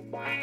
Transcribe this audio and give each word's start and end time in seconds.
Wait. 0.00 0.38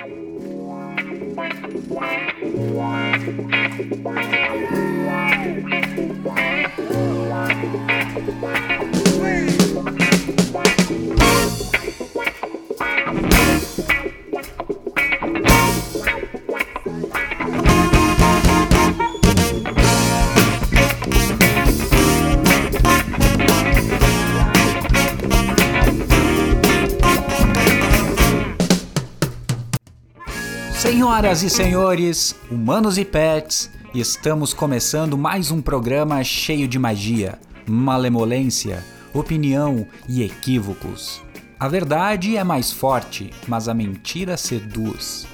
Senhoras 31.05 31.43
e 31.43 31.49
senhores, 31.51 32.35
humanos 32.49 32.97
e 32.97 33.05
pets, 33.05 33.69
estamos 33.93 34.55
começando 34.55 35.15
mais 35.15 35.51
um 35.51 35.61
programa 35.61 36.23
cheio 36.23 36.67
de 36.67 36.79
magia, 36.79 37.37
malemolência, 37.69 38.83
opinião 39.13 39.85
e 40.09 40.23
equívocos. 40.23 41.21
A 41.59 41.67
verdade 41.67 42.35
é 42.35 42.43
mais 42.43 42.71
forte, 42.71 43.29
mas 43.47 43.69
a 43.69 43.73
mentira 43.75 44.35
seduz. 44.35 45.27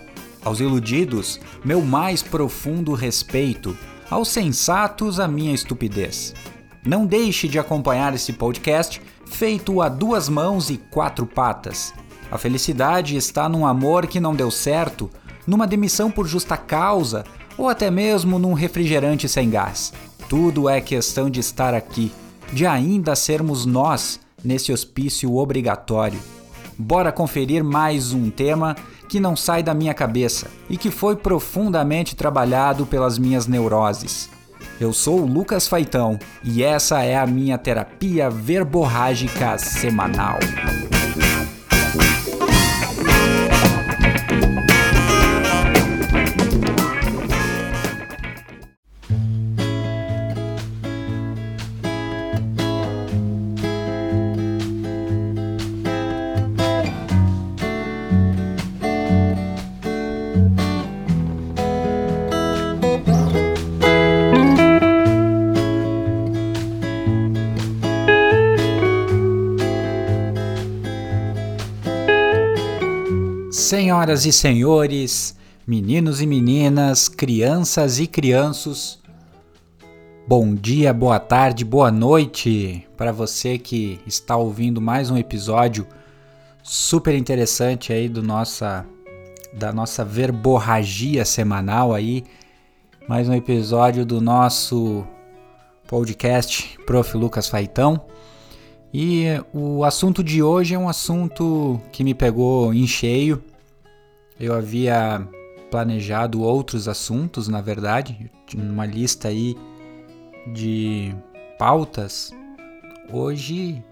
Aos 0.43 0.59
iludidos, 0.59 1.39
meu 1.63 1.81
mais 1.81 2.21
profundo 2.21 2.93
respeito, 2.93 3.75
aos 4.09 4.27
sensatos, 4.27 5.21
a 5.21 5.27
minha 5.27 5.53
estupidez. 5.53 6.35
Não 6.85 7.05
deixe 7.05 7.47
de 7.47 7.57
acompanhar 7.57 8.13
esse 8.13 8.33
podcast 8.33 9.01
feito 9.25 9.81
a 9.81 9.87
duas 9.87 10.27
mãos 10.27 10.69
e 10.69 10.75
quatro 10.75 11.25
patas. 11.25 11.93
A 12.29 12.37
felicidade 12.37 13.15
está 13.15 13.47
num 13.47 13.65
amor 13.65 14.05
que 14.05 14.19
não 14.19 14.35
deu 14.35 14.51
certo 14.51 15.09
numa 15.45 15.67
demissão 15.67 16.11
por 16.11 16.27
justa 16.27 16.57
causa 16.57 17.23
ou 17.57 17.69
até 17.69 17.91
mesmo 17.91 18.39
num 18.39 18.53
refrigerante 18.53 19.27
sem 19.27 19.49
gás. 19.49 19.93
Tudo 20.29 20.69
é 20.69 20.79
questão 20.79 21.29
de 21.29 21.39
estar 21.39 21.73
aqui, 21.73 22.11
de 22.53 22.65
ainda 22.65 23.15
sermos 23.15 23.65
nós 23.65 24.19
nesse 24.43 24.71
hospício 24.71 25.35
obrigatório. 25.35 26.19
Bora 26.77 27.11
conferir 27.11 27.63
mais 27.63 28.13
um 28.13 28.29
tema 28.29 28.75
que 29.07 29.19
não 29.19 29.35
sai 29.35 29.61
da 29.61 29.73
minha 29.73 29.93
cabeça 29.93 30.47
e 30.69 30.77
que 30.77 30.89
foi 30.89 31.15
profundamente 31.15 32.15
trabalhado 32.15 32.85
pelas 32.85 33.17
minhas 33.17 33.45
neuroses. 33.45 34.29
Eu 34.79 34.93
sou 34.93 35.19
o 35.19 35.27
Lucas 35.27 35.67
Faitão 35.67 36.17
e 36.43 36.63
essa 36.63 37.03
é 37.03 37.15
a 37.15 37.27
minha 37.27 37.57
terapia 37.57 38.29
verborrágica 38.29 39.57
semanal. 39.57 40.39
Senhoras 74.01 74.25
e 74.25 74.33
senhores, 74.33 75.35
meninos 75.67 76.21
e 76.21 76.25
meninas, 76.25 77.07
crianças 77.07 77.99
e 77.99 78.07
crianços, 78.07 78.99
bom 80.27 80.55
dia, 80.55 80.91
boa 80.91 81.19
tarde, 81.19 81.63
boa 81.63 81.91
noite 81.91 82.87
para 82.97 83.11
você 83.11 83.59
que 83.59 83.99
está 84.07 84.35
ouvindo 84.35 84.81
mais 84.81 85.11
um 85.11 85.17
episódio 85.17 85.85
super 86.63 87.13
interessante 87.13 87.93
aí 87.93 88.09
do 88.09 88.23
nossa 88.23 88.83
da 89.53 89.71
nossa 89.71 90.03
verborragia 90.03 91.23
semanal 91.23 91.93
aí, 91.93 92.23
mais 93.07 93.29
um 93.29 93.35
episódio 93.35 94.03
do 94.03 94.19
nosso 94.19 95.05
podcast 95.85 96.75
Prof. 96.87 97.15
Lucas 97.15 97.47
Faitão. 97.47 98.03
E 98.91 99.25
o 99.53 99.83
assunto 99.83 100.23
de 100.23 100.41
hoje 100.41 100.73
é 100.73 100.79
um 100.79 100.89
assunto 100.89 101.79
que 101.91 102.03
me 102.03 102.15
pegou 102.15 102.73
em 102.73 102.87
cheio 102.87 103.43
eu 104.41 104.55
havia 104.55 105.27
planejado 105.69 106.41
outros 106.41 106.87
assuntos, 106.87 107.47
na 107.47 107.61
verdade, 107.61 108.31
uma 108.55 108.87
lista 108.87 109.27
aí 109.27 109.55
de 110.51 111.13
pautas. 111.59 112.33
Hoje 113.13 113.83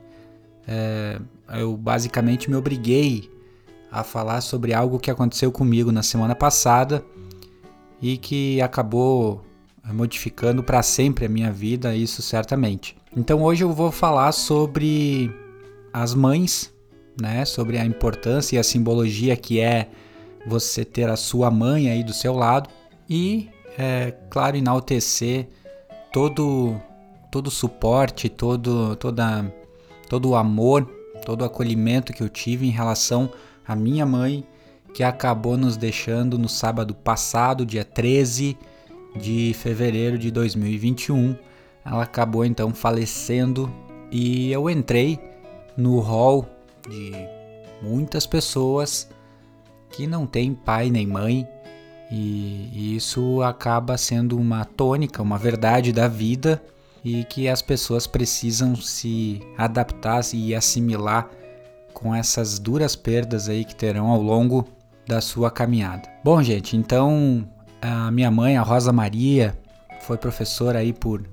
é, 0.68 1.20
eu 1.54 1.78
basicamente 1.78 2.50
me 2.50 2.56
obriguei 2.56 3.30
a 3.92 4.04
falar 4.04 4.42
sobre 4.42 4.74
algo 4.74 4.98
que 4.98 5.12
aconteceu 5.12 5.52
comigo 5.52 5.92
na 5.92 6.02
semana 6.02 6.34
passada 6.34 7.06
e 8.02 8.18
que 8.18 8.60
acabou 8.60 9.46
modificando 9.86 10.64
para 10.64 10.81
sempre 10.81 11.26
a 11.26 11.30
minha 11.30 11.52
vida, 11.52 11.96
isso 11.96 12.24
certamente. 12.24 12.98
Então 13.16 13.44
hoje 13.44 13.64
eu 13.64 13.72
vou 13.72 13.92
falar 13.92 14.31
sobre 14.31 15.31
as 15.94 16.16
mães, 16.16 16.74
né, 17.22 17.46
sobre 17.46 17.78
a 17.78 17.86
importância 17.86 18.56
e 18.56 18.60
a 18.60 18.64
simbologia 18.64 19.36
que 19.38 19.60
é 19.60 19.90
você 20.45 20.83
ter 20.85 21.09
a 21.09 21.16
sua 21.16 21.51
mãe 21.51 21.89
aí 21.89 22.03
do 22.03 22.13
seu 22.13 22.33
lado 22.33 22.69
e, 23.09 23.50
é, 23.77 24.13
claro, 24.29 24.57
enaltecer 24.57 25.47
todo 26.11 26.79
todo 27.31 27.51
suporte, 27.51 28.27
todo, 28.27 28.95
toda, 28.95 29.53
todo 30.09 30.29
o 30.29 30.35
amor, 30.35 30.85
todo 31.25 31.41
o 31.41 31.45
acolhimento 31.45 32.13
que 32.13 32.22
eu 32.22 32.29
tive 32.29 32.67
em 32.67 32.72
relação 32.72 33.31
à 33.67 33.75
minha 33.75 34.05
mãe, 34.05 34.44
que 34.94 35.03
acabou 35.03 35.55
nos 35.55 35.77
deixando 35.77 36.38
no 36.38 36.50
sábado 36.50 36.94
passado, 36.94 37.66
dia 37.66 37.85
13 37.85 38.57
de 39.16 39.53
fevereiro 39.53 40.17
de 40.17 40.31
2021. 40.31 41.35
Ela 41.85 42.03
acabou 42.03 42.44
então 42.44 42.73
falecendo 42.73 43.71
e 44.11 44.51
eu 44.51 44.69
entrei 44.69 45.19
no 45.77 46.00
hall 46.00 46.47
de 46.88 47.11
muitas 47.81 48.25
pessoas 48.25 49.09
que 49.89 50.07
não 50.07 50.25
tem 50.25 50.53
pai 50.53 50.89
nem 50.89 51.05
mãe, 51.05 51.47
e, 52.11 52.95
isso 52.95 53.41
acaba 53.44 53.97
sendo 53.97 54.38
uma 54.38 54.66
tônica, 54.66 55.22
uma 55.22 55.38
verdade 55.38 55.91
da 55.91 56.07
vida 56.07 56.61
e 57.03 57.23
que 57.23 57.47
as 57.47 57.61
pessoas 57.61 58.07
precisam 58.07 58.75
se 58.75 59.41
adaptar 59.57 60.22
e 60.33 60.53
assimilar 60.55 61.29
com 61.94 62.13
essas 62.13 62.59
duras 62.59 62.95
perdas 62.95 63.47
aí 63.47 63.63
que 63.63 63.75
terão 63.75 64.07
ao 64.07 64.22
longo 64.22 64.67
da 65.07 65.22
sua 65.22 65.50
caminhada. 65.50 66.09
Bom, 66.23 66.41
gente, 66.41 66.75
então 66.75 67.47
a 67.81 68.11
minha 68.11 68.29
mãe, 68.29 68.57
a 68.57 68.61
Rosa 68.61 68.91
Maria, 68.91 69.57
foi 70.01 70.17
professora 70.17 70.79
aí 70.79 70.91
por, 70.91 71.23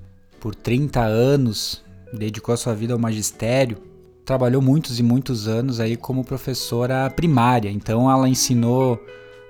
por 0.41 0.55
30 0.55 1.01
anos, 1.01 1.83
dedicou 2.13 2.53
a 2.53 2.57
sua 2.57 2.75
vida 2.75 2.93
ao 2.93 2.99
magistério 2.99 3.79
trabalhou 4.27 4.61
muitos 4.61 4.99
e 4.99 5.05
muitos 5.05 5.47
anos 5.47 5.79
aí 5.79 5.97
como 5.97 6.25
professora 6.25 7.09
primária. 7.09 7.71
Então 7.71 8.11
ela 8.11 8.29
ensinou 8.29 9.01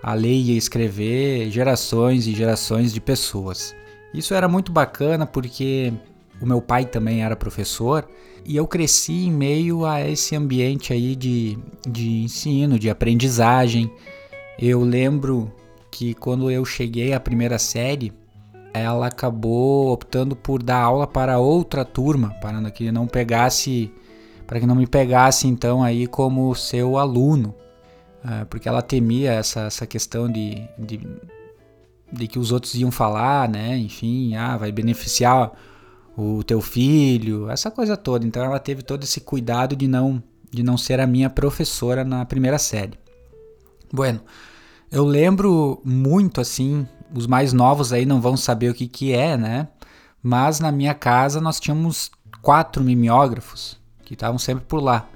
a 0.02 0.12
ler 0.12 0.38
e 0.38 0.52
a 0.52 0.58
escrever 0.58 1.50
gerações 1.50 2.26
e 2.26 2.34
gerações 2.34 2.92
de 2.92 3.00
pessoas. 3.00 3.74
Isso 4.12 4.34
era 4.34 4.46
muito 4.46 4.70
bacana 4.70 5.26
porque 5.26 5.92
o 6.40 6.46
meu 6.46 6.60
pai 6.60 6.84
também 6.84 7.24
era 7.24 7.34
professor 7.34 8.06
e 8.44 8.54
eu 8.54 8.66
cresci 8.66 9.24
em 9.26 9.32
meio 9.32 9.86
a 9.86 10.06
esse 10.06 10.36
ambiente 10.36 10.92
aí 10.92 11.16
de, 11.16 11.58
de 11.88 12.22
ensino, 12.22 12.78
de 12.78 12.90
aprendizagem. 12.90 13.90
Eu 14.58 14.82
lembro 14.82 15.50
que 15.90 16.12
quando 16.12 16.50
eu 16.50 16.66
cheguei 16.66 17.14
à 17.14 17.18
primeira 17.18 17.58
série, 17.58 18.12
ela 18.74 19.06
acabou 19.06 19.90
optando 19.90 20.36
por 20.36 20.62
dar 20.62 20.82
aula 20.82 21.06
para 21.06 21.38
outra 21.38 21.82
turma, 21.82 22.34
para 22.42 22.70
que 22.70 22.92
não 22.92 23.06
pegasse 23.06 23.90
para 24.46 24.60
que 24.60 24.66
não 24.66 24.74
me 24.74 24.86
pegasse 24.86 25.48
então 25.48 25.82
aí 25.82 26.06
como 26.06 26.54
seu 26.54 26.96
aluno, 26.96 27.54
é, 28.24 28.44
porque 28.44 28.68
ela 28.68 28.82
temia 28.82 29.32
essa, 29.32 29.62
essa 29.62 29.86
questão 29.86 30.30
de, 30.30 30.66
de, 30.78 31.00
de, 32.12 32.28
que 32.28 32.38
os 32.38 32.52
outros 32.52 32.74
iam 32.74 32.90
falar, 32.90 33.48
né? 33.48 33.76
Enfim, 33.76 34.34
ah, 34.36 34.56
vai 34.56 34.70
beneficiar 34.70 35.52
o 36.16 36.42
teu 36.42 36.60
filho, 36.60 37.50
essa 37.50 37.70
coisa 37.70 37.96
toda. 37.96 38.26
Então 38.26 38.44
ela 38.44 38.58
teve 38.58 38.82
todo 38.82 39.04
esse 39.04 39.20
cuidado 39.20 39.76
de 39.76 39.86
não 39.86 40.22
de 40.48 40.62
não 40.62 40.78
ser 40.78 41.00
a 41.00 41.06
minha 41.06 41.28
professora 41.28 42.04
na 42.04 42.24
primeira 42.24 42.56
série. 42.56 42.94
Bueno, 43.92 44.20
eu 44.90 45.04
lembro 45.04 45.82
muito 45.84 46.40
assim, 46.40 46.86
os 47.12 47.26
mais 47.26 47.52
novos 47.52 47.92
aí 47.92 48.06
não 48.06 48.20
vão 48.20 48.36
saber 48.36 48.70
o 48.70 48.74
que 48.74 48.86
que 48.86 49.12
é, 49.12 49.36
né? 49.36 49.68
Mas 50.22 50.60
na 50.60 50.72
minha 50.72 50.94
casa 50.94 51.40
nós 51.40 51.60
tínhamos 51.60 52.10
quatro 52.40 52.82
mimeógrafos 52.82 53.78
que 54.06 54.14
estavam 54.14 54.38
sempre 54.38 54.64
por 54.64 54.80
lá. 54.80 55.06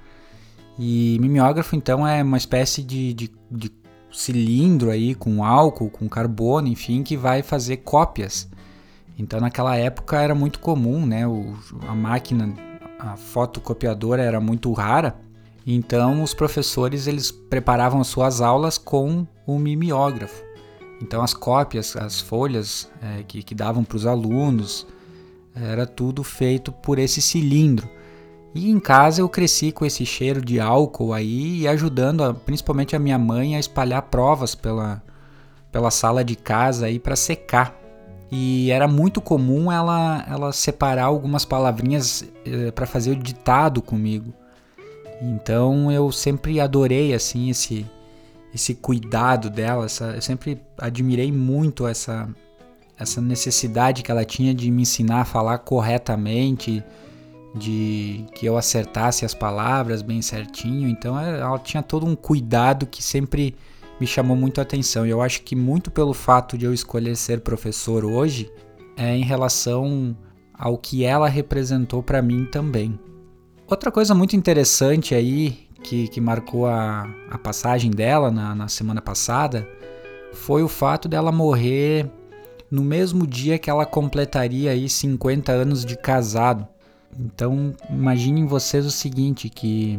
E 0.79 1.17
mimeógrafo, 1.21 1.75
então, 1.75 2.07
é 2.07 2.23
uma 2.23 2.37
espécie 2.37 2.83
de, 2.83 3.15
de, 3.15 3.31
de 3.51 3.73
cilindro 4.13 4.91
aí 4.91 5.15
com 5.15 5.43
álcool, 5.43 5.89
com 5.89 6.09
carbono, 6.09 6.69
enfim, 6.69 7.03
que 7.03 7.17
vai 7.17 7.43
fazer 7.43 7.79
cópias. 7.79 8.49
Então 9.19 9.41
naquela 9.41 9.77
época 9.77 10.21
era 10.21 10.35
muito 10.35 10.59
comum, 10.59 11.05
né? 11.07 11.27
O, 11.27 11.55
a 11.87 11.95
máquina, 11.95 12.55
a 12.99 13.17
fotocopiadora 13.17 14.23
era 14.23 14.41
muito 14.41 14.73
rara. 14.73 15.15
Então 15.67 16.23
os 16.23 16.33
professores 16.33 17.07
eles 17.07 17.31
preparavam 17.31 18.01
as 18.01 18.07
suas 18.07 18.41
aulas 18.41 18.79
com 18.79 19.27
o 19.47 19.59
mimeógrafo. 19.59 20.43
Então 21.03 21.23
as 21.23 21.35
cópias, 21.35 21.97
as 21.97 22.21
folhas 22.21 22.91
é, 23.03 23.23
que, 23.23 23.43
que 23.43 23.55
davam 23.55 23.85
para 23.85 23.97
os 23.97 24.07
alunos, 24.07 24.87
era 25.55 25.87
tudo 25.87 26.25
feito 26.25 26.73
por 26.73 26.99
esse 26.99 27.21
cilindro. 27.21 27.89
E 28.55 28.69
em 28.69 28.81
casa 28.81 29.21
eu 29.21 29.29
cresci 29.29 29.71
com 29.71 29.87
esse 29.87 30.05
cheiro 30.05 30.45
de 30.45 30.59
álcool 30.59 31.13
aí 31.13 31.61
e 31.61 31.69
ajudando 31.69 32.25
a, 32.25 32.35
principalmente 32.35 32.97
a 32.97 32.99
minha 32.99 33.19
mãe 33.19 33.55
a 33.55 33.61
espalhar 33.61 34.03
provas 34.03 34.55
pela, 34.55 35.03
pela 35.71 35.91
sala 35.91 36.25
de 36.25 36.35
casa 36.35 36.87
aí 36.87 36.99
para 36.99 37.15
secar. 37.15 37.77
E 38.31 38.71
era 38.71 38.87
muito 38.87 39.21
comum 39.21 39.71
ela, 39.71 40.25
ela 40.29 40.53
separar 40.53 41.05
algumas 41.05 41.45
palavrinhas 41.45 42.25
eh, 42.45 42.71
para 42.71 42.87
fazer 42.87 43.13
o 43.13 43.17
ditado 43.17 43.83
comigo. 43.83 44.33
Então 45.21 45.91
eu 45.91 46.11
sempre 46.11 46.61
adorei 46.61 47.15
assim 47.15 47.51
esse 47.51 47.87
esse 48.53 48.75
cuidado 48.75 49.49
dela, 49.49 49.85
essa, 49.85 50.07
eu 50.07 50.21
sempre 50.21 50.61
admirei 50.77 51.31
muito 51.31 51.87
essa 51.87 52.29
essa 52.99 53.21
necessidade 53.21 54.03
que 54.03 54.11
ela 54.11 54.25
tinha 54.25 54.55
de 54.55 54.71
me 54.71 54.83
ensinar 54.83 55.23
a 55.23 55.25
falar 55.25 55.59
corretamente, 55.59 56.85
de 57.55 58.25
que 58.35 58.47
eu 58.47 58.57
acertasse 58.57 59.25
as 59.25 59.35
palavras 59.35 60.03
bem 60.03 60.23
certinho. 60.23 60.89
Então 60.89 61.19
é, 61.19 61.41
ela 61.41 61.59
tinha 61.59 61.83
todo 61.83 62.07
um 62.07 62.15
cuidado 62.15 62.87
que 62.87 63.03
sempre 63.03 63.57
me 64.01 64.07
chamou 64.07 64.37
muito 64.37 64.61
a 64.61 64.63
atenção. 64.63 65.07
E 65.07 65.11
eu 65.11 65.21
acho 65.21 65.43
que 65.43 65.55
muito 65.55 65.91
pelo 65.91 66.15
fato 66.15 66.57
de 66.57 66.65
eu 66.65 66.73
escolher 66.73 67.17
ser 67.17 67.41
professor 67.41 68.05
hoje 68.05 68.51
é 68.97 69.15
em 69.15 69.23
relação 69.23 70.17
ao 70.55 70.77
que 70.79 71.05
ela 71.05 71.29
representou 71.29 72.03
para 72.03 72.23
mim 72.23 72.45
também. 72.45 72.99
Outra 73.67 73.91
coisa 73.91 74.15
muito 74.15 74.35
interessante 74.35 75.15
aí 75.15 75.69
que, 75.83 76.09
que 76.09 76.21
marcou 76.21 76.67
a, 76.67 77.09
a 77.31 77.39
passagem 77.39 77.91
dela 77.91 78.31
na, 78.31 78.55
na 78.55 78.69
semana 78.69 79.01
passada 79.01 79.67
foi 80.33 80.63
o 80.63 80.69
fato 80.69 81.09
dela 81.09 81.33
morrer 81.33 82.11
no 82.71 82.83
mesmo 82.83 83.27
dia 83.27 83.59
que 83.59 83.69
ela 83.69 83.85
completaria 83.85 84.71
aí 84.71 84.89
50 84.89 85.51
anos 85.51 85.85
de 85.85 85.97
casado. 85.97 86.67
Então, 87.19 87.75
imaginem 87.89 88.47
vocês 88.47 88.87
o 88.87 88.91
seguinte, 88.91 89.49
que 89.49 89.99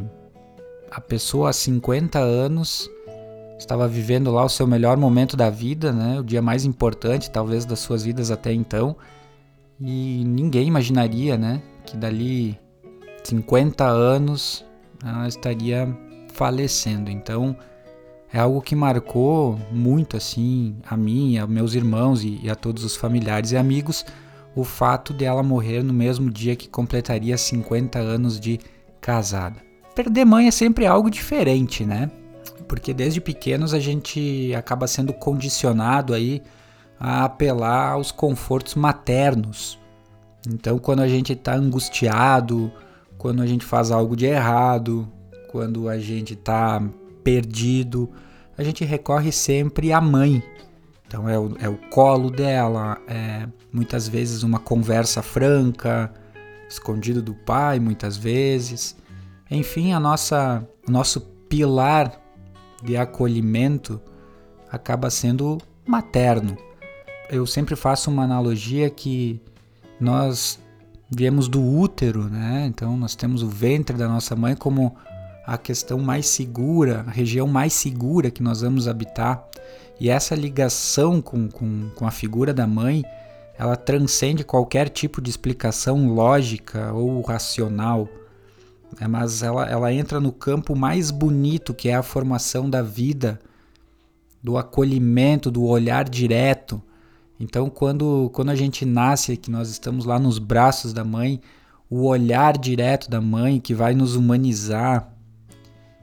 a 0.90 1.00
pessoa 1.00 1.50
há 1.50 1.54
50 1.54 2.20
anos 2.20 2.90
estava 3.58 3.88
vivendo 3.88 4.32
lá 4.32 4.44
o 4.44 4.50
seu 4.50 4.66
melhor 4.66 4.98
momento 4.98 5.38
da 5.38 5.50
vida, 5.50 5.92
né? 5.92 6.20
O 6.20 6.24
dia 6.24 6.42
mais 6.42 6.66
importante, 6.66 7.30
talvez, 7.30 7.64
das 7.66 7.80
suas 7.80 8.04
vidas 8.04 8.32
até 8.32 8.52
então. 8.52 8.96
E 9.80 10.24
ninguém 10.26 10.68
imaginaria, 10.68 11.38
né? 11.38 11.62
Que 11.86 11.96
dali 11.96 12.60
50 13.24 13.86
anos 13.86 14.66
ela 15.04 15.28
estaria 15.28 15.88
falecendo. 16.34 17.10
Então, 17.10 17.56
é 18.34 18.40
algo 18.40 18.62
que 18.62 18.76
marcou 18.76 19.60
muito, 19.72 20.18
assim, 20.18 20.76
a 20.88 20.96
mim, 20.96 21.38
a 21.38 21.46
meus 21.46 21.74
irmãos 21.74 22.24
e, 22.24 22.40
e 22.44 22.50
a 22.50 22.56
todos 22.56 22.84
os 22.84 22.96
familiares 22.96 23.52
e 23.52 23.58
amigos, 23.58 24.06
o 24.56 24.64
fato 24.64 25.14
de 25.14 25.26
ela 25.26 25.44
morrer 25.44 25.84
no 25.84 25.94
mesmo 25.94 26.30
dia 26.30 26.56
que 26.56 26.68
completaria 26.68 27.38
50 27.38 28.00
anos 28.00 28.40
de 28.40 28.60
casada. 29.00 29.58
Perder 29.96 30.26
mãe 30.26 30.48
é 30.48 30.52
sempre 30.52 30.86
algo 30.86 31.10
diferente, 31.10 31.86
né? 31.86 32.10
Porque 32.68 32.94
desde 32.94 33.20
pequenos 33.20 33.74
a 33.74 33.80
gente 33.80 34.54
acaba 34.56 34.88
sendo 34.88 35.14
condicionado 35.14 36.14
aí 36.14 36.42
a 37.00 37.26
apelar 37.26 37.94
aos 37.94 38.12
confortos 38.12 38.76
maternos. 38.76 39.80
Então, 40.48 40.80
quando 40.80 41.02
a 41.02 41.08
gente 41.08 41.34
está 41.34 41.56
angustiado, 41.56 42.72
quando 43.18 43.42
a 43.42 43.48
gente 43.48 43.66
faz 43.66 43.92
algo 43.92 44.16
de 44.16 44.26
errado, 44.26 45.08
quando 45.52 45.90
a 45.90 45.98
gente 45.98 46.34
está 46.34 46.82
perdido, 47.24 48.10
a 48.58 48.64
gente 48.64 48.86
recorre 48.86 49.32
sempre 49.32 49.92
à 49.92 50.00
mãe, 50.00 50.42
então 51.12 51.28
é 51.28 51.38
o, 51.38 51.58
é 51.60 51.68
o 51.68 51.76
colo 51.90 52.32
dela, 52.32 52.98
é 53.06 53.46
muitas 53.70 54.08
vezes 54.08 54.44
uma 54.44 54.60
conversa 54.60 55.22
franca, 55.22 56.10
escondido 56.70 57.22
do 57.22 57.34
pai, 57.34 57.82
muitas 57.82 58.16
vezes. 58.16 58.96
Enfim, 59.50 59.92
a 59.92 60.00
nossa, 60.00 60.66
o 60.88 60.90
nosso 60.92 61.20
pilar 61.50 62.18
de 62.82 62.96
acolhimento 62.96 64.00
acaba 64.72 65.10
sendo 65.10 65.58
materno. 65.86 66.56
Eu 67.30 67.46
sempre 67.46 67.76
faço 67.76 68.10
uma 68.10 68.24
analogia 68.24 68.90
que 68.90 69.42
nós 70.00 70.62
viemos 71.14 71.50
do 71.50 71.62
útero, 71.62 72.30
né? 72.30 72.68
Então 72.68 72.96
nós 72.96 73.16
temos 73.16 73.44
o 73.44 73.50
ventre 73.50 73.98
da 73.98 74.08
nossa 74.08 74.34
mãe 74.34 74.56
como 74.56 74.96
a 75.46 75.58
questão 75.58 76.00
mais 76.00 76.28
segura, 76.28 77.04
a 77.08 77.12
região 77.12 77.48
mais 77.48 77.74
segura 77.74 78.32
que 78.32 78.44
nós 78.44 78.62
vamos 78.62 78.88
habitar. 78.88 79.48
E 80.00 80.10
essa 80.10 80.36
ligação 80.36 81.22
com, 81.22 81.48
com, 81.48 81.90
com 81.96 82.08
a 82.08 82.12
figura 82.12 82.54
da 82.54 82.66
mãe, 82.66 83.04
ela 83.58 83.76
transcende 83.76 84.44
qualquer 84.44 84.90
tipo 84.90 85.22
de 85.22 85.30
explicação 85.30 86.08
lógica 86.14 86.92
ou 86.94 87.22
racional. 87.22 88.08
É, 89.00 89.08
mas 89.08 89.44
ela, 89.44 89.70
ela 89.70 89.94
entra 89.94 90.20
no 90.20 90.32
campo 90.32 90.76
mais 90.76 91.12
bonito 91.12 91.74
que 91.74 91.90
é 91.90 91.96
a 91.96 92.04
formação 92.04 92.70
da 92.70 92.82
vida, 92.82 93.40
do 94.44 94.58
acolhimento, 94.58 95.52
do 95.52 95.64
olhar 95.64 96.10
direto. 96.10 96.82
Então, 97.40 97.70
quando, 97.70 98.30
quando 98.34 98.50
a 98.50 98.56
gente 98.56 98.86
nasce, 98.86 99.38
que 99.38 99.50
nós 99.50 99.70
estamos 99.70 100.06
lá 100.06 100.20
nos 100.20 100.40
braços 100.40 100.94
da 100.94 101.04
mãe, 101.04 101.42
o 101.90 102.06
olhar 102.06 102.58
direto 102.58 103.10
da 103.10 103.20
mãe 103.20 103.60
que 103.60 103.74
vai 103.74 103.94
nos 103.94 104.16
humanizar, 104.16 105.11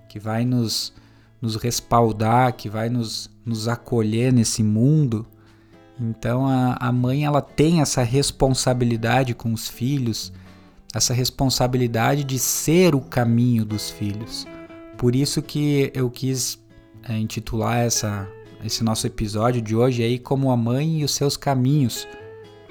que 0.09 0.19
vai 0.19 0.45
nos, 0.45 0.93
nos 1.41 1.57
respaldar, 1.57 2.55
que 2.55 2.69
vai 2.69 2.89
nos, 2.89 3.31
nos 3.45 3.69
acolher 3.69 4.33
nesse 4.33 4.63
mundo. 4.63 5.27
Então 6.01 6.47
a, 6.47 6.77
a 6.81 6.93
mãe 6.93 7.25
ela 7.25 7.43
tem 7.43 7.81
essa 7.81 8.03
responsabilidade 8.03 9.35
com 9.35 9.53
os 9.53 9.69
filhos, 9.69 10.33
essa 10.95 11.13
responsabilidade 11.13 12.25
de 12.25 12.39
ser 12.39 12.95
o 12.95 13.01
caminho 13.01 13.65
dos 13.65 13.91
filhos. 13.91 14.47
Por 14.97 15.15
isso 15.15 15.43
que 15.43 15.91
eu 15.95 16.11
quis 16.11 16.59
é, 17.03 17.17
intitular 17.19 17.79
essa, 17.79 18.29
esse 18.65 18.83
nosso 18.83 19.07
episódio 19.07 19.63
de 19.63 19.77
hoje 19.77 20.03
aí 20.03 20.19
como 20.19 20.51
a 20.51 20.57
mãe 20.57 21.01
e 21.01 21.05
os 21.05 21.15
seus 21.15 21.37
caminhos, 21.37 22.07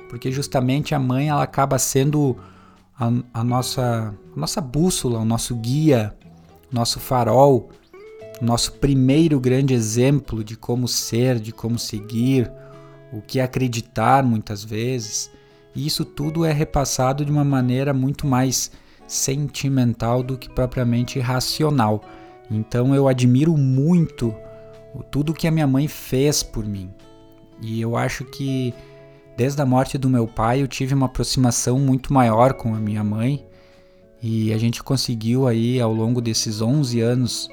porque 0.10 0.32
justamente 0.32 0.96
a 0.96 1.00
mãe 1.00 1.30
ela 1.30 1.44
acaba 1.44 1.78
sendo 1.78 2.38
a, 2.98 3.12
a 3.34 3.44
nossa, 3.44 4.14
a 4.36 4.40
nossa 4.40 4.60
bússola, 4.60 5.20
o 5.20 5.26
nosso 5.26 5.56
guia, 5.56 6.16
nosso 6.72 7.00
farol, 7.00 7.70
nosso 8.42 8.74
primeiro 8.74 9.40
grande 9.40 9.74
exemplo 9.74 10.44
de 10.44 10.56
como 10.56 10.88
ser, 10.88 11.40
de 11.40 11.52
como 11.52 11.80
seguir, 11.80 12.52
o 13.12 13.22
que 13.22 13.40
acreditar 13.40 14.24
muitas 14.24 14.64
vezes. 14.64 15.32
E 15.76 15.86
isso 15.86 16.04
tudo 16.04 16.46
é 16.46 16.52
repassado 16.52 17.24
de 17.24 17.32
uma 17.32 17.44
maneira 17.44 17.94
muito 17.94 18.28
mais 18.28 18.72
sentimental 19.08 20.22
do 20.22 20.38
que 20.38 20.50
propriamente 20.50 21.20
racional. 21.20 22.04
Então 22.52 22.94
eu 22.94 23.08
admiro 23.08 23.56
muito 23.58 24.36
tudo 25.12 25.34
que 25.34 25.48
a 25.48 25.52
minha 25.52 25.68
mãe 25.68 25.88
fez 25.88 26.44
por 26.44 26.66
mim. 26.66 26.90
E 27.62 27.82
eu 27.82 27.96
acho 27.96 28.26
que 28.26 28.74
desde 29.36 29.62
a 29.62 29.66
morte 29.66 29.98
do 29.98 30.10
meu 30.10 30.28
pai 30.28 30.62
eu 30.62 30.68
tive 30.68 30.94
uma 30.94 31.06
aproximação 31.06 31.80
muito 31.80 32.14
maior 32.14 32.54
com 32.54 32.76
a 32.76 32.80
minha 32.80 33.04
mãe 33.04 33.46
e 34.22 34.54
a 34.54 34.58
gente 34.58 34.84
conseguiu 34.84 35.48
aí 35.48 35.80
ao 35.80 35.94
longo 35.94 36.22
desses 36.22 36.62
11 36.62 37.00
anos 37.02 37.50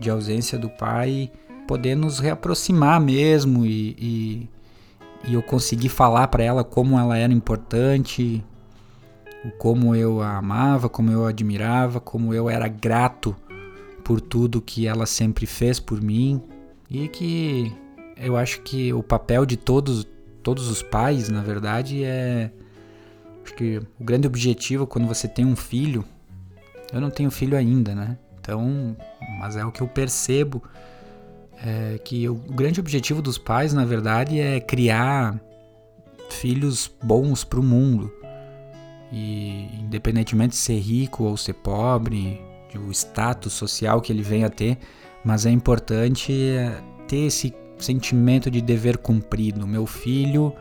de 0.00 0.10
ausência 0.10 0.58
do 0.58 0.68
pai 0.68 1.30
poder 1.66 1.94
nos 1.94 2.18
reaproximar 2.18 3.00
mesmo 3.00 3.66
e, 3.66 3.96
e, 3.98 4.48
e 5.28 5.34
eu 5.34 5.42
consegui 5.42 5.88
falar 5.88 6.28
para 6.28 6.42
ela 6.42 6.64
como 6.64 6.98
ela 6.98 7.16
era 7.16 7.32
importante, 7.32 8.42
como 9.58 9.94
eu 9.94 10.22
a 10.22 10.38
amava, 10.38 10.88
como 10.88 11.10
eu 11.10 11.26
a 11.26 11.28
admirava, 11.28 12.00
como 12.00 12.32
eu 12.32 12.48
era 12.48 12.68
grato 12.68 13.36
por 14.02 14.20
tudo 14.20 14.62
que 14.62 14.86
ela 14.86 15.04
sempre 15.04 15.44
fez 15.44 15.78
por 15.78 16.00
mim. 16.00 16.42
E 16.90 17.06
que 17.08 17.70
eu 18.16 18.36
acho 18.36 18.62
que 18.62 18.92
o 18.92 19.02
papel 19.02 19.44
de 19.44 19.56
todos 19.56 20.06
todos 20.42 20.68
os 20.68 20.82
pais, 20.82 21.28
na 21.28 21.42
verdade, 21.42 22.02
é 22.02 22.50
Acho 23.48 23.54
que 23.54 23.80
o 23.98 24.04
grande 24.04 24.26
objetivo 24.26 24.86
quando 24.86 25.08
você 25.08 25.26
tem 25.26 25.42
um 25.46 25.56
filho, 25.56 26.04
eu 26.92 27.00
não 27.00 27.08
tenho 27.08 27.30
filho 27.30 27.56
ainda, 27.56 27.94
né? 27.94 28.18
Então, 28.38 28.94
mas 29.40 29.56
é 29.56 29.64
o 29.64 29.72
que 29.72 29.80
eu 29.80 29.88
percebo 29.88 30.62
é 31.56 31.98
que 31.98 32.28
o 32.28 32.34
grande 32.34 32.78
objetivo 32.78 33.22
dos 33.22 33.38
pais, 33.38 33.72
na 33.72 33.86
verdade, 33.86 34.38
é 34.38 34.60
criar 34.60 35.40
filhos 36.28 36.94
bons 37.02 37.42
para 37.42 37.58
o 37.58 37.62
mundo. 37.62 38.12
E 39.10 39.66
independentemente 39.80 40.50
de 40.50 40.56
ser 40.56 40.78
rico 40.78 41.24
ou 41.24 41.34
ser 41.34 41.54
pobre, 41.54 42.42
o 42.86 42.90
status 42.92 43.54
social 43.54 44.02
que 44.02 44.12
ele 44.12 44.22
venha 44.22 44.48
a 44.48 44.50
ter, 44.50 44.76
mas 45.24 45.46
é 45.46 45.50
importante 45.50 46.34
ter 47.08 47.24
esse 47.24 47.54
sentimento 47.78 48.50
de 48.50 48.60
dever 48.60 48.98
cumprido. 48.98 49.66
Meu 49.66 49.86
filho 49.86 50.52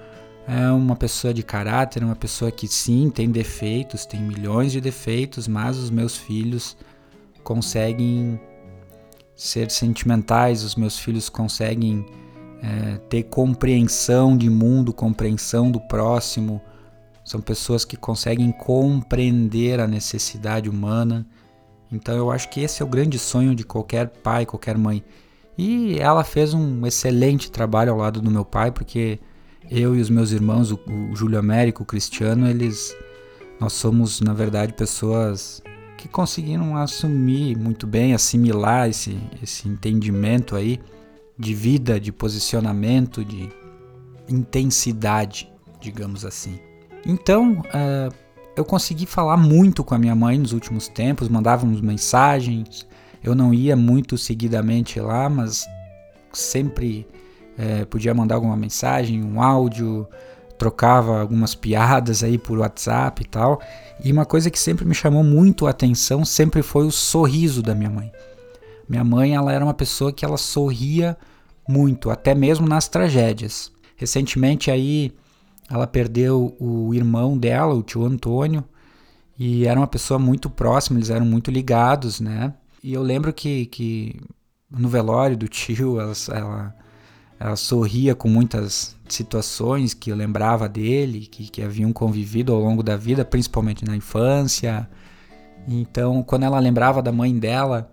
é 0.48 0.72
uma 0.72 0.96
pessoa 0.96 1.34
de 1.34 1.44
caráter, 1.44 2.02
uma 2.02 2.16
pessoa 2.16 2.50
que 2.50 2.70
sim 2.70 3.10
tem 3.10 3.30
defeitos, 3.30 4.06
tem 4.06 4.22
milhões 4.22 4.72
de 4.72 4.80
defeitos, 4.80 5.46
mas 5.46 5.78
os 5.78 5.90
meus 5.90 6.16
filhos 6.16 6.78
conseguem 7.44 8.40
ser 9.36 9.70
sentimentais, 9.70 10.64
os 10.64 10.76
meus 10.76 10.98
filhos 10.98 11.28
conseguem 11.28 12.06
é, 12.64 12.98
ter 13.10 13.24
compreensão 13.24 14.38
de 14.38 14.50
mundo, 14.50 14.94
compreensão 14.94 15.70
do 15.70 15.82
próximo. 15.82 16.62
São 17.26 17.42
pessoas 17.42 17.84
que 17.84 17.98
conseguem 17.98 18.52
compreender 18.54 19.82
a 19.82 19.86
necessidade 19.86 20.70
humana. 20.70 21.28
Então 21.92 22.16
eu 22.16 22.32
acho 22.32 22.50
que 22.50 22.62
esse 22.62 22.82
é 22.82 22.86
o 22.86 22.90
grande 22.90 23.20
sonho 23.20 23.54
de 23.54 23.66
qualquer 23.66 24.08
pai, 24.08 24.46
qualquer 24.46 24.78
mãe. 24.78 25.04
E 25.58 26.00
ela 26.00 26.24
fez 26.24 26.54
um 26.54 26.86
excelente 26.86 27.52
trabalho 27.52 27.92
ao 27.92 27.98
lado 27.98 28.22
do 28.22 28.32
meu 28.32 28.46
pai, 28.46 28.72
porque 28.72 29.20
eu 29.70 29.96
e 29.96 30.02
os 30.02 30.10
meus 30.10 30.32
irmãos, 30.32 30.72
o, 30.72 30.80
o 31.12 31.16
Júlio 31.16 31.38
Américo, 31.38 31.84
o 31.84 31.86
Cristiano, 31.86 32.48
eles 32.48 32.96
nós 33.60 33.74
somos, 33.74 34.22
na 34.22 34.34
verdade, 34.34 34.74
pessoas 34.74 35.62
que 35.98 36.08
conseguiram 36.08 36.78
assumir 36.78 37.58
muito 37.58 37.88
bem, 37.88 38.14
assimilar 38.14 38.88
esse, 38.88 39.18
esse 39.42 39.68
entendimento 39.68 40.56
aí 40.56 40.80
de 41.38 41.54
vida, 41.54 42.00
de 42.00 42.12
posicionamento, 42.12 43.26
de 43.26 43.50
intensidade, 44.30 45.52
digamos 45.82 46.24
assim. 46.24 46.60
Então, 47.06 47.60
uh, 47.62 48.14
eu 48.56 48.64
consegui 48.64 49.06
falar 49.06 49.38
muito 49.38 49.84
com 49.84 49.96
a 49.96 50.00
minha 50.00 50.16
mãe 50.16 50.38
nos 50.38 50.54
últimos 50.54 50.88
tempos, 50.88 51.30
mandávamos 51.30 51.82
mensagens, 51.82 52.88
eu 53.24 53.34
não 53.34 53.54
ia 53.54 53.76
muito 53.76 54.18
seguidamente 54.18 55.00
lá, 55.00 55.30
mas 55.30 55.66
sempre 56.32 57.08
é, 57.58 57.86
podia 57.86 58.14
mandar 58.14 58.36
alguma 58.36 58.56
mensagem, 58.56 59.24
um 59.24 59.42
áudio, 59.42 60.08
trocava 60.58 61.20
algumas 61.20 61.56
piadas 61.56 62.24
aí 62.24 62.38
por 62.38 62.60
WhatsApp 62.60 63.22
e 63.22 63.26
tal. 63.26 63.62
E 64.04 64.12
uma 64.12 64.26
coisa 64.26 64.50
que 64.50 64.60
sempre 64.60 64.86
me 64.86 64.94
chamou 64.94 65.24
muito 65.24 65.68
a 65.68 65.72
atenção 65.72 66.24
sempre 66.24 66.62
foi 66.62 66.86
o 66.86 66.92
sorriso 66.92 67.62
da 67.62 67.74
minha 67.74 67.90
mãe. 67.90 68.12
Minha 68.88 69.04
mãe, 69.04 69.36
ela 69.36 69.52
era 69.52 69.64
uma 69.64 69.74
pessoa 69.74 70.14
que 70.14 70.24
ela 70.24 70.38
sorria 70.38 71.18
muito, 71.68 72.10
até 72.10 72.34
mesmo 72.34 72.68
nas 72.68 72.88
tragédias. 72.88 73.72
Recentemente 73.96 74.72
aí 74.72 75.14
ela 75.70 75.86
perdeu 75.86 76.56
o 76.60 76.94
irmão 76.94 77.38
dela, 77.38 77.74
o 77.74 77.84
tio 77.84 78.06
Antônio, 78.06 78.64
e 79.38 79.68
era 79.68 79.80
uma 79.80 79.88
pessoa 79.88 80.18
muito 80.18 80.50
próxima, 80.50 80.98
eles 80.98 81.10
eram 81.10 81.26
muito 81.26 81.52
ligados, 81.52 82.22
né? 82.22 82.54
E 82.82 82.94
eu 82.94 83.04
lembro 83.04 83.34
que, 83.34 83.66
que 83.66 84.20
no 84.70 84.88
velório 84.88 85.36
do 85.36 85.48
tio, 85.48 86.00
ela, 86.00 86.14
ela, 86.32 86.76
ela 87.40 87.56
sorria 87.56 88.16
com 88.16 88.28
muitas 88.28 88.96
situações 89.08 89.94
que 89.94 90.14
lembrava 90.14 90.68
dele, 90.68 91.28
que, 91.28 91.50
que 91.50 91.62
haviam 91.62 91.94
convivido 91.94 92.54
ao 92.54 92.60
longo 92.60 92.82
da 92.82 92.98
vida, 92.98 93.24
principalmente 93.24 93.86
na 93.86 93.96
infância. 93.96 94.90
Então, 95.68 96.24
quando 96.24 96.44
ela 96.44 96.60
lembrava 96.60 97.02
da 97.02 97.12
mãe 97.12 97.38
dela, 97.38 97.92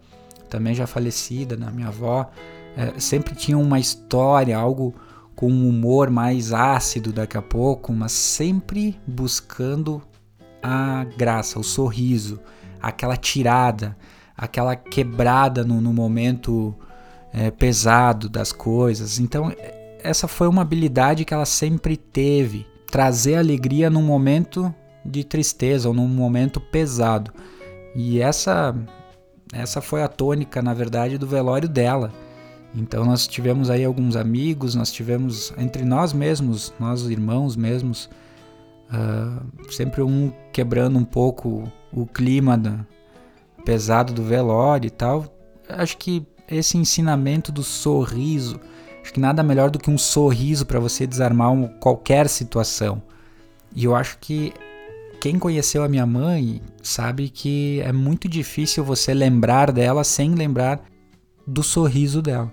também 0.49 0.75
já 0.75 0.87
falecida, 0.87 1.57
da 1.57 1.71
minha 1.71 1.89
avó, 1.89 2.31
é, 2.77 2.99
sempre 2.99 3.35
tinha 3.35 3.59
uma 3.59 3.79
história, 3.79 4.57
algo 4.57 4.95
com 5.35 5.51
um 5.51 5.69
humor 5.69 6.11
mais 6.11 6.53
ácido 6.53 7.13
daqui 7.13 7.37
a 7.37 7.43
pouco, 7.43 7.93
mas 7.93 8.13
sempre 8.13 8.99
buscando 9.07 10.03
a 10.63 11.05
graça, 11.17 11.59
o 11.59 11.65
sorriso, 11.65 12.41
aquela 12.81 13.17
tirada, 13.17 13.97
aquela 14.37 14.75
quebrada 14.75 15.65
no, 15.65 15.81
no 15.81 15.93
momento 15.93 16.75
é, 17.35 17.51
pesado 17.51 18.29
das 18.29 18.53
coisas. 18.53 19.19
Então, 19.19 19.53
essa 20.03 20.29
foi 20.29 20.47
uma 20.47 20.63
habilidade 20.63 21.25
que 21.25 21.35
ela 21.35 21.45
sempre 21.45 21.97
teve, 21.97 22.67
trazer 22.91 23.35
alegria 23.35 23.91
num 23.91 24.03
momento 24.03 24.73
de 25.05 25.25
tristeza 25.25 25.89
ou 25.89 25.95
num 25.95 26.07
momento 26.07 26.61
pesado. 26.61 27.33
E 27.95 28.21
essa 28.21 28.75
essa 29.53 29.81
foi 29.81 30.03
a 30.03 30.09
tônica, 30.09 30.61
na 30.63 30.75
verdade, 30.75 31.19
do 31.19 31.27
velório 31.27 31.69
dela. 31.69 32.13
Então 32.75 33.05
nós 33.05 33.27
tivemos 33.27 33.71
aí 33.71 33.85
alguns 33.85 34.17
amigos, 34.17 34.75
nós 34.75 34.91
tivemos 34.91 35.53
entre 35.57 35.85
nós 35.85 36.13
mesmos, 36.13 36.75
nós 36.79 37.03
irmãos 37.03 37.55
mesmos, 37.55 38.11
uh, 38.91 39.71
sempre 39.71 40.03
um 40.03 40.33
quebrando 40.53 40.99
um 40.99 41.05
pouco 41.05 41.71
o 41.93 42.05
clima 42.05 42.59
da, 42.59 42.81
pesado 43.65 44.13
do 44.13 44.25
velório 44.25 44.89
e 44.89 44.91
tal. 44.91 45.27
Acho 45.69 45.97
que 45.99 46.27
esse 46.49 46.77
ensinamento 46.77 47.51
do 47.51 47.63
sorriso, 47.63 48.61
acho 49.03 49.13
que 49.13 49.21
nada 49.21 49.43
melhor 49.43 49.71
do 49.71 49.79
que 49.79 49.91
um 49.91 49.99
sorriso 49.99 50.67
para 50.67 50.81
você 50.81 51.07
desarmar 51.07 51.53
um, 51.53 51.69
qualquer 51.69 52.29
situação. 52.29 53.03
E 53.75 53.85
eu 53.85 53.95
acho 53.95 54.19
que 54.19 54.53
quem 55.21 55.39
conheceu 55.39 55.83
a 55.83 55.89
minha 55.89 56.07
mãe 56.07 56.61
sabe 56.83 57.29
que 57.29 57.81
é 57.81 57.93
muito 57.93 58.29
difícil 58.29 58.85
você 58.85 59.15
lembrar 59.15 59.73
dela 59.73 60.05
sem 60.05 60.35
lembrar 60.35 60.85
do 61.47 61.63
sorriso 61.63 62.21
dela. 62.21 62.53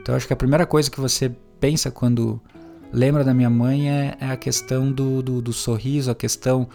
Então 0.00 0.14
acho 0.14 0.26
que 0.26 0.32
a 0.32 0.36
primeira 0.36 0.66
coisa 0.66 0.90
que 0.90 1.00
você 1.00 1.30
pensa 1.58 1.90
quando 1.90 2.40
lembra 2.92 3.24
da 3.24 3.32
minha 3.32 3.50
mãe 3.50 3.90
é, 3.90 4.16
é 4.20 4.30
a 4.30 4.36
questão 4.36 4.90
do, 4.90 5.22
do, 5.22 5.40
do, 5.40 5.52
sorriso, 5.52 6.10
a 6.10 6.14
questão 6.14 6.68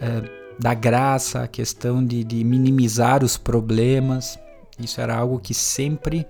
é, 0.00 0.22
da 0.58 0.74
graça, 0.74 1.42
a 1.42 1.48
questão 1.48 2.04
de, 2.04 2.24
de 2.24 2.44
minimizar 2.44 3.24
os 3.24 3.36
problemas. 3.36 4.38
Isso 4.78 5.00
era 5.00 5.16
algo 5.16 5.38
que 5.38 5.54
sempre 5.54 6.26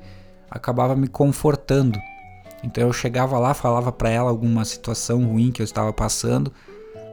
acabava 0.51 0.97
me 0.97 1.09
confortando. 1.09 1.99
Então 2.63 2.85
eu 2.85 2.93
chegava 2.93 3.39
lá, 3.39 3.55
falava 3.55 3.93
para 3.93 4.11
ela 4.11 4.31
alguma 4.31 4.65
situação 4.65 5.25
ruim 5.25 5.53
que 5.53 5.63
eu 5.63 5.65
estava 5.65 5.93
passando, 5.93 6.53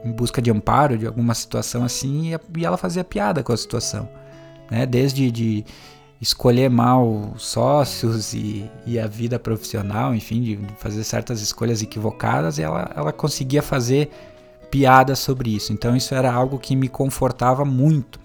em 0.04 0.10
busca 0.10 0.42
de 0.42 0.50
amparo 0.50 0.98
de 0.98 1.06
alguma 1.06 1.34
situação 1.34 1.84
assim, 1.84 2.32
e 2.56 2.64
ela 2.64 2.76
fazia 2.76 3.04
piada 3.04 3.42
com 3.42 3.52
a 3.52 3.56
situação, 3.56 4.08
né? 4.70 4.86
Desde 4.86 5.30
de 5.30 5.64
escolher 6.20 6.70
mal 6.70 7.34
sócios 7.36 8.32
e, 8.32 8.70
e 8.86 8.98
a 8.98 9.06
vida 9.06 9.38
profissional, 9.38 10.14
enfim, 10.14 10.40
de 10.40 10.58
fazer 10.78 11.04
certas 11.04 11.42
escolhas 11.42 11.82
equivocadas, 11.82 12.58
ela, 12.58 12.90
ela 12.96 13.12
conseguia 13.12 13.62
fazer 13.62 14.10
piada 14.70 15.14
sobre 15.14 15.54
isso. 15.54 15.72
Então 15.72 15.94
isso 15.94 16.14
era 16.14 16.32
algo 16.32 16.58
que 16.58 16.74
me 16.74 16.88
confortava 16.88 17.64
muito. 17.64 18.18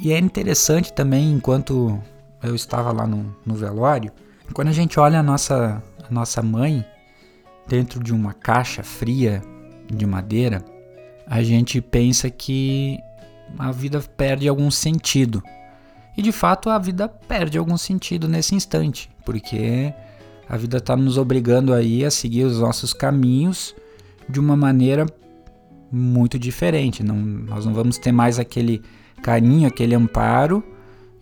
E 0.00 0.12
é 0.12 0.18
interessante 0.18 0.92
também, 0.92 1.32
enquanto 1.32 2.00
eu 2.42 2.54
estava 2.54 2.92
lá 2.92 3.06
no, 3.06 3.34
no 3.44 3.54
velório, 3.54 4.12
quando 4.52 4.68
a 4.68 4.72
gente 4.72 4.98
olha 4.98 5.20
a 5.20 5.22
nossa, 5.22 5.82
a 6.08 6.12
nossa 6.12 6.42
mãe 6.42 6.84
dentro 7.66 8.02
de 8.02 8.12
uma 8.12 8.32
caixa 8.32 8.82
fria 8.82 9.42
de 9.86 10.06
madeira, 10.06 10.64
a 11.26 11.42
gente 11.42 11.80
pensa 11.80 12.28
que 12.28 12.98
a 13.58 13.70
vida 13.70 14.00
perde 14.16 14.48
algum 14.48 14.70
sentido. 14.70 15.42
E 16.16 16.22
de 16.22 16.32
fato 16.32 16.68
a 16.68 16.78
vida 16.78 17.08
perde 17.08 17.56
algum 17.56 17.76
sentido 17.76 18.28
nesse 18.28 18.54
instante, 18.54 19.08
porque 19.24 19.92
a 20.48 20.56
vida 20.56 20.78
está 20.78 20.96
nos 20.96 21.16
obrigando 21.16 21.72
aí 21.72 22.04
a 22.04 22.10
seguir 22.10 22.44
os 22.44 22.60
nossos 22.60 22.92
caminhos 22.92 23.74
de 24.28 24.38
uma 24.38 24.56
maneira 24.56 25.06
muito 25.90 26.38
diferente. 26.38 27.02
Não, 27.02 27.16
nós 27.16 27.64
não 27.64 27.72
vamos 27.72 27.96
ter 27.96 28.12
mais 28.12 28.38
aquele 28.38 28.82
carinho, 29.22 29.68
aquele 29.68 29.94
amparo, 29.94 30.62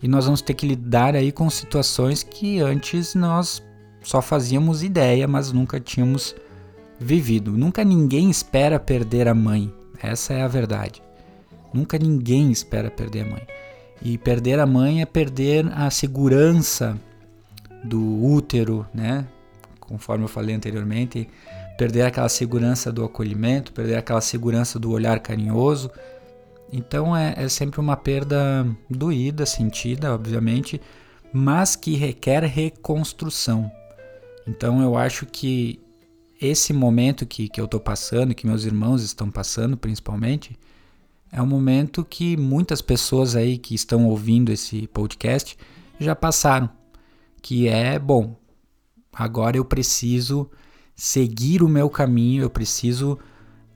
e 0.01 0.07
nós 0.07 0.25
vamos 0.25 0.41
ter 0.41 0.53
que 0.53 0.67
lidar 0.67 1.15
aí 1.15 1.31
com 1.31 1.49
situações 1.49 2.23
que 2.23 2.59
antes 2.59 3.13
nós 3.13 3.61
só 4.01 4.21
fazíamos 4.21 4.81
ideia, 4.83 5.27
mas 5.27 5.51
nunca 5.51 5.79
tínhamos 5.79 6.35
vivido. 6.99 7.51
Nunca 7.51 7.83
ninguém 7.83 8.29
espera 8.29 8.79
perder 8.79 9.27
a 9.27 9.33
mãe. 9.33 9.71
Essa 10.01 10.33
é 10.33 10.41
a 10.41 10.47
verdade. 10.47 11.01
Nunca 11.73 11.97
ninguém 11.97 12.51
espera 12.51 12.89
perder 12.89 13.27
a 13.27 13.29
mãe. 13.29 13.47
E 14.01 14.17
perder 14.17 14.59
a 14.59 14.65
mãe 14.65 15.01
é 15.01 15.05
perder 15.05 15.71
a 15.73 15.89
segurança 15.91 16.99
do 17.83 18.23
útero, 18.23 18.85
né? 18.93 19.25
Conforme 19.79 20.23
eu 20.23 20.27
falei 20.27 20.55
anteriormente, 20.55 21.29
perder 21.77 22.03
aquela 22.03 22.29
segurança 22.29 22.91
do 22.91 23.03
acolhimento, 23.03 23.71
perder 23.71 23.97
aquela 23.97 24.21
segurança 24.21 24.79
do 24.79 24.91
olhar 24.91 25.19
carinhoso. 25.19 25.91
Então 26.71 27.15
é, 27.15 27.33
é 27.37 27.49
sempre 27.49 27.79
uma 27.79 27.97
perda 27.97 28.65
doída, 28.89 29.45
sentida, 29.45 30.13
obviamente, 30.13 30.79
mas 31.33 31.75
que 31.75 31.95
requer 31.95 32.43
reconstrução. 32.43 33.71
Então 34.47 34.81
eu 34.81 34.97
acho 34.97 35.25
que 35.25 35.79
esse 36.41 36.73
momento 36.73 37.25
que, 37.25 37.47
que 37.47 37.59
eu 37.59 37.65
estou 37.65 37.79
passando, 37.79 38.33
que 38.33 38.47
meus 38.47 38.63
irmãos 38.63 39.03
estão 39.03 39.29
passando 39.29 39.77
principalmente, 39.77 40.57
é 41.31 41.41
um 41.41 41.45
momento 41.45 42.03
que 42.03 42.35
muitas 42.35 42.81
pessoas 42.81 43.35
aí 43.35 43.57
que 43.57 43.75
estão 43.75 44.07
ouvindo 44.07 44.51
esse 44.51 44.87
podcast 44.87 45.57
já 45.99 46.15
passaram. 46.15 46.69
Que 47.41 47.67
é, 47.67 47.97
bom, 47.97 48.35
agora 49.13 49.55
eu 49.55 49.63
preciso 49.63 50.49
seguir 50.95 51.63
o 51.63 51.69
meu 51.69 51.89
caminho, 51.89 52.43
eu 52.43 52.49
preciso 52.49 53.17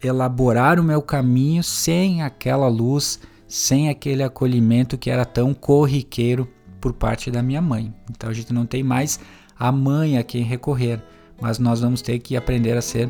elaborar 0.05 0.79
o 0.79 0.83
meu 0.83 1.01
caminho 1.01 1.63
sem 1.63 2.21
aquela 2.21 2.67
luz, 2.67 3.19
sem 3.47 3.89
aquele 3.89 4.24
acolhimento 4.24 4.97
que 4.97 5.09
era 5.09 5.25
tão 5.25 5.53
corriqueiro 5.53 6.47
por 6.79 6.93
parte 6.93 7.31
da 7.31 7.41
minha 7.41 7.62
mãe. 7.62 7.93
Então 8.09 8.29
a 8.29 8.33
gente 8.33 8.53
não 8.53 8.65
tem 8.65 8.83
mais 8.83 9.19
a 9.57 9.71
mãe 9.71 10.17
a 10.17 10.24
quem 10.24 10.43
recorrer, 10.43 11.01
mas 11.41 11.59
nós 11.59 11.81
vamos 11.81 12.01
ter 12.01 12.19
que 12.19 12.35
aprender 12.35 12.77
a 12.77 12.81
ser 12.81 13.09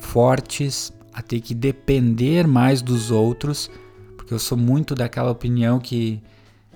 fortes, 0.00 0.92
a 1.12 1.22
ter 1.22 1.40
que 1.40 1.54
depender 1.54 2.46
mais 2.46 2.82
dos 2.82 3.10
outros, 3.10 3.70
porque 4.16 4.34
eu 4.34 4.38
sou 4.38 4.58
muito 4.58 4.94
daquela 4.94 5.30
opinião 5.30 5.78
que 5.78 6.22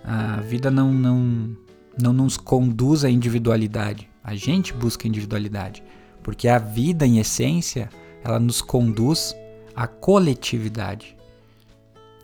a 0.02 0.40
vida 0.40 0.71
não, 0.71 0.93
não, 0.93 1.57
não 2.00 2.12
nos 2.12 2.37
conduz 2.37 3.05
à 3.05 3.11
individualidade. 3.11 4.09
A 4.25 4.35
gente 4.35 4.73
busca 4.73 5.07
individualidade, 5.07 5.83
porque 6.23 6.49
a 6.49 6.59
vida, 6.59 7.07
em 7.07 7.19
essência, 7.19 7.88
ela 8.25 8.38
nos 8.38 8.62
conduz 8.62 9.35
à 9.81 9.87
coletividade. 9.87 11.17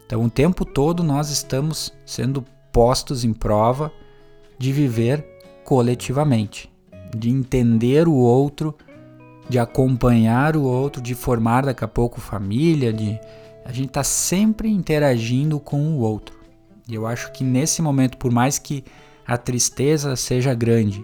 Então, 0.05 0.23
o 0.23 0.29
tempo 0.29 0.63
todo 0.63 1.03
nós 1.03 1.31
estamos 1.31 1.91
sendo 2.05 2.45
postos 2.71 3.25
em 3.25 3.33
prova 3.33 3.91
de 4.59 4.71
viver 4.73 5.25
coletivamente, 5.65 6.71
de 7.17 7.31
entender 7.31 8.07
o 8.07 8.13
outro, 8.13 8.77
de 9.49 9.59
acompanhar 9.59 10.55
o 10.55 10.65
outro, 10.65 11.01
de 11.01 11.15
formar 11.15 11.65
daqui 11.65 11.83
a 11.83 11.89
pouco 11.89 12.21
família, 12.21 12.93
de 12.93 13.19
a 13.65 13.73
gente 13.73 13.89
está 13.89 14.05
sempre 14.05 14.69
interagindo 14.69 15.59
com 15.59 15.81
o 15.81 16.01
outro. 16.01 16.39
E 16.87 16.95
eu 16.95 17.07
acho 17.07 17.33
que 17.33 17.43
nesse 17.43 17.81
momento, 17.81 18.19
por 18.19 18.31
mais 18.31 18.59
que 18.59 18.85
a 19.27 19.39
tristeza 19.39 20.15
seja 20.15 20.53
grande, 20.53 21.03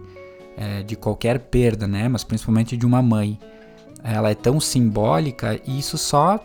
é, 0.54 0.82
de 0.82 0.96
qualquer 0.96 1.38
perda, 1.38 1.88
né, 1.88 2.08
mas 2.08 2.22
principalmente 2.22 2.76
de 2.76 2.84
uma 2.84 3.00
mãe, 3.00 3.38
ela 4.02 4.30
é 4.30 4.34
tão 4.34 4.60
simbólica 4.60 5.60
e 5.66 5.78
isso 5.78 5.96
só 5.96 6.38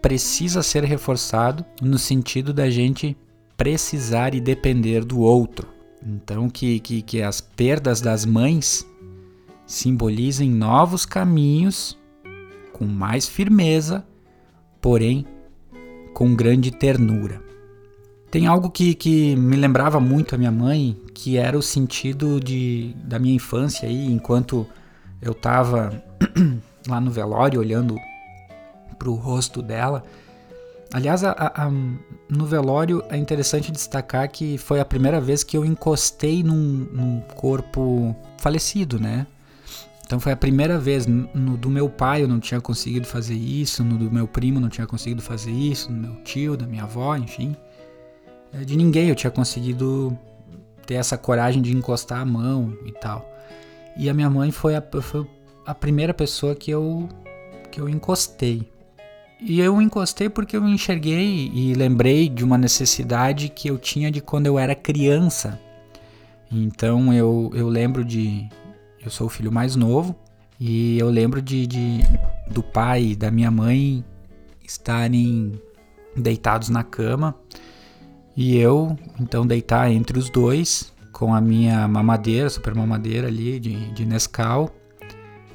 precisa 0.00 0.62
ser 0.62 0.84
reforçado 0.84 1.64
no 1.80 1.98
sentido 1.98 2.52
da 2.52 2.68
gente 2.68 3.16
precisar 3.56 4.34
e 4.34 4.40
depender 4.40 5.04
do 5.04 5.20
outro. 5.20 5.68
Então, 6.04 6.50
que, 6.50 6.80
que, 6.80 7.00
que 7.02 7.22
as 7.22 7.40
perdas 7.40 8.00
das 8.00 8.24
mães 8.24 8.84
simbolizem 9.64 10.50
novos 10.50 11.06
caminhos 11.06 11.96
com 12.72 12.84
mais 12.84 13.28
firmeza, 13.28 14.04
porém 14.80 15.24
com 16.12 16.34
grande 16.34 16.70
ternura. 16.70 17.40
Tem 18.30 18.46
algo 18.46 18.70
que, 18.70 18.94
que 18.94 19.36
me 19.36 19.56
lembrava 19.56 20.00
muito 20.00 20.34
a 20.34 20.38
minha 20.38 20.50
mãe, 20.50 20.96
que 21.14 21.36
era 21.36 21.56
o 21.56 21.62
sentido 21.62 22.40
de, 22.40 22.94
da 23.04 23.18
minha 23.18 23.34
infância 23.34 23.88
aí, 23.88 24.10
enquanto 24.10 24.66
eu 25.20 25.32
estava 25.32 26.02
lá 26.88 27.00
no 27.00 27.10
velório 27.10 27.60
olhando 27.60 27.96
para 28.98 29.10
o 29.10 29.14
rosto 29.14 29.62
dela. 29.62 30.02
Aliás, 30.92 31.24
a, 31.24 31.32
a, 31.32 31.70
no 32.28 32.44
velório 32.44 33.02
é 33.08 33.16
interessante 33.16 33.72
destacar 33.72 34.28
que 34.30 34.58
foi 34.58 34.78
a 34.78 34.84
primeira 34.84 35.20
vez 35.20 35.42
que 35.42 35.56
eu 35.56 35.64
encostei 35.64 36.42
num, 36.42 36.86
num 36.92 37.20
corpo 37.34 38.14
falecido, 38.38 39.00
né? 39.00 39.26
Então 40.04 40.20
foi 40.20 40.32
a 40.32 40.36
primeira 40.36 40.78
vez. 40.78 41.06
No 41.06 41.56
do 41.56 41.70
meu 41.70 41.88
pai 41.88 42.22
eu 42.22 42.28
não 42.28 42.38
tinha 42.38 42.60
conseguido 42.60 43.06
fazer 43.06 43.34
isso, 43.34 43.82
no 43.82 43.96
do 43.96 44.10
meu 44.10 44.28
primo 44.28 44.60
não 44.60 44.68
tinha 44.68 44.86
conseguido 44.86 45.22
fazer 45.22 45.50
isso, 45.50 45.90
no 45.90 45.98
meu 45.98 46.16
tio, 46.22 46.56
da 46.56 46.66
minha 46.66 46.82
avó, 46.82 47.16
enfim. 47.16 47.56
É, 48.52 48.62
de 48.62 48.76
ninguém 48.76 49.08
eu 49.08 49.14
tinha 49.14 49.30
conseguido 49.30 50.16
ter 50.86 50.94
essa 50.94 51.16
coragem 51.16 51.62
de 51.62 51.74
encostar 51.74 52.20
a 52.20 52.24
mão 52.26 52.76
e 52.84 52.92
tal. 52.92 53.26
E 53.96 54.10
a 54.10 54.14
minha 54.14 54.28
mãe 54.28 54.50
foi 54.50 54.76
a, 54.76 54.82
foi 55.00 55.26
a 55.66 55.74
primeira 55.74 56.12
pessoa 56.12 56.54
que 56.54 56.70
eu, 56.70 57.08
que 57.70 57.80
eu 57.80 57.88
encostei. 57.88 58.70
E 59.40 59.60
eu 59.60 59.82
encostei 59.82 60.28
porque 60.28 60.56
eu 60.56 60.66
enxerguei 60.66 61.50
e 61.52 61.74
lembrei 61.74 62.28
de 62.28 62.44
uma 62.44 62.56
necessidade 62.56 63.48
que 63.48 63.68
eu 63.68 63.78
tinha 63.78 64.10
de 64.10 64.20
quando 64.20 64.46
eu 64.46 64.58
era 64.58 64.74
criança. 64.74 65.58
Então 66.50 67.12
eu, 67.12 67.50
eu 67.54 67.68
lembro 67.68 68.04
de. 68.04 68.48
Eu 69.04 69.10
sou 69.10 69.26
o 69.26 69.30
filho 69.30 69.50
mais 69.50 69.74
novo 69.74 70.14
e 70.60 70.96
eu 70.98 71.10
lembro 71.10 71.42
de, 71.42 71.66
de 71.66 72.00
do 72.48 72.62
pai 72.62 73.02
e 73.02 73.16
da 73.16 73.30
minha 73.30 73.50
mãe 73.50 74.04
estarem 74.62 75.60
deitados 76.16 76.68
na 76.68 76.84
cama 76.84 77.34
e 78.36 78.56
eu, 78.56 78.96
então, 79.20 79.46
deitar 79.46 79.90
entre 79.90 80.18
os 80.18 80.30
dois 80.30 80.92
com 81.12 81.34
a 81.34 81.40
minha 81.40 81.86
mamadeira, 81.86 82.48
super 82.48 82.74
mamadeira 82.74 83.28
ali 83.28 83.60
de, 83.60 83.92
de 83.92 84.06
Nescau, 84.06 84.70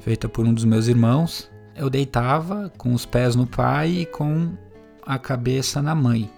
feita 0.08 0.26
por 0.26 0.46
um 0.46 0.54
dos 0.54 0.64
meus 0.64 0.86
irmãos. 0.86 1.50
Eu 1.76 1.90
deitava 1.90 2.72
com 2.78 2.94
os 2.94 3.04
pés 3.04 3.36
no 3.36 3.46
pai 3.46 3.90
e 3.90 4.06
com 4.06 4.52
a 5.04 5.18
cabeça 5.18 5.82
na 5.82 5.94
mãe. 5.94 6.30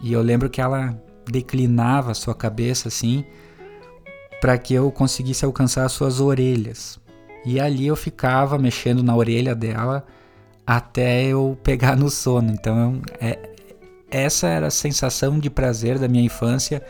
E 0.00 0.12
eu 0.12 0.22
lembro 0.22 0.48
que 0.48 0.60
ela 0.60 0.96
declinava 1.28 2.12
a 2.12 2.14
sua 2.14 2.36
cabeça 2.36 2.86
assim 2.86 3.24
para 4.40 4.56
que 4.56 4.72
eu 4.74 4.92
conseguisse 4.92 5.44
alcançar 5.44 5.84
as 5.84 5.90
suas 5.90 6.20
orelhas. 6.20 7.00
E 7.44 7.58
ali 7.58 7.84
eu 7.84 7.96
ficava 7.96 8.56
mexendo 8.58 9.02
na 9.02 9.16
orelha 9.16 9.56
dela 9.56 10.06
até 10.64 11.24
eu 11.24 11.58
pegar 11.64 11.96
no 11.96 12.08
sono. 12.08 12.52
Então 12.52 13.02
é, 13.20 13.56
essa 14.08 14.46
era 14.46 14.68
a 14.68 14.70
sensação 14.70 15.40
de 15.40 15.50
prazer 15.50 15.98
da 15.98 16.06
minha 16.06 16.22
infância 16.22 16.80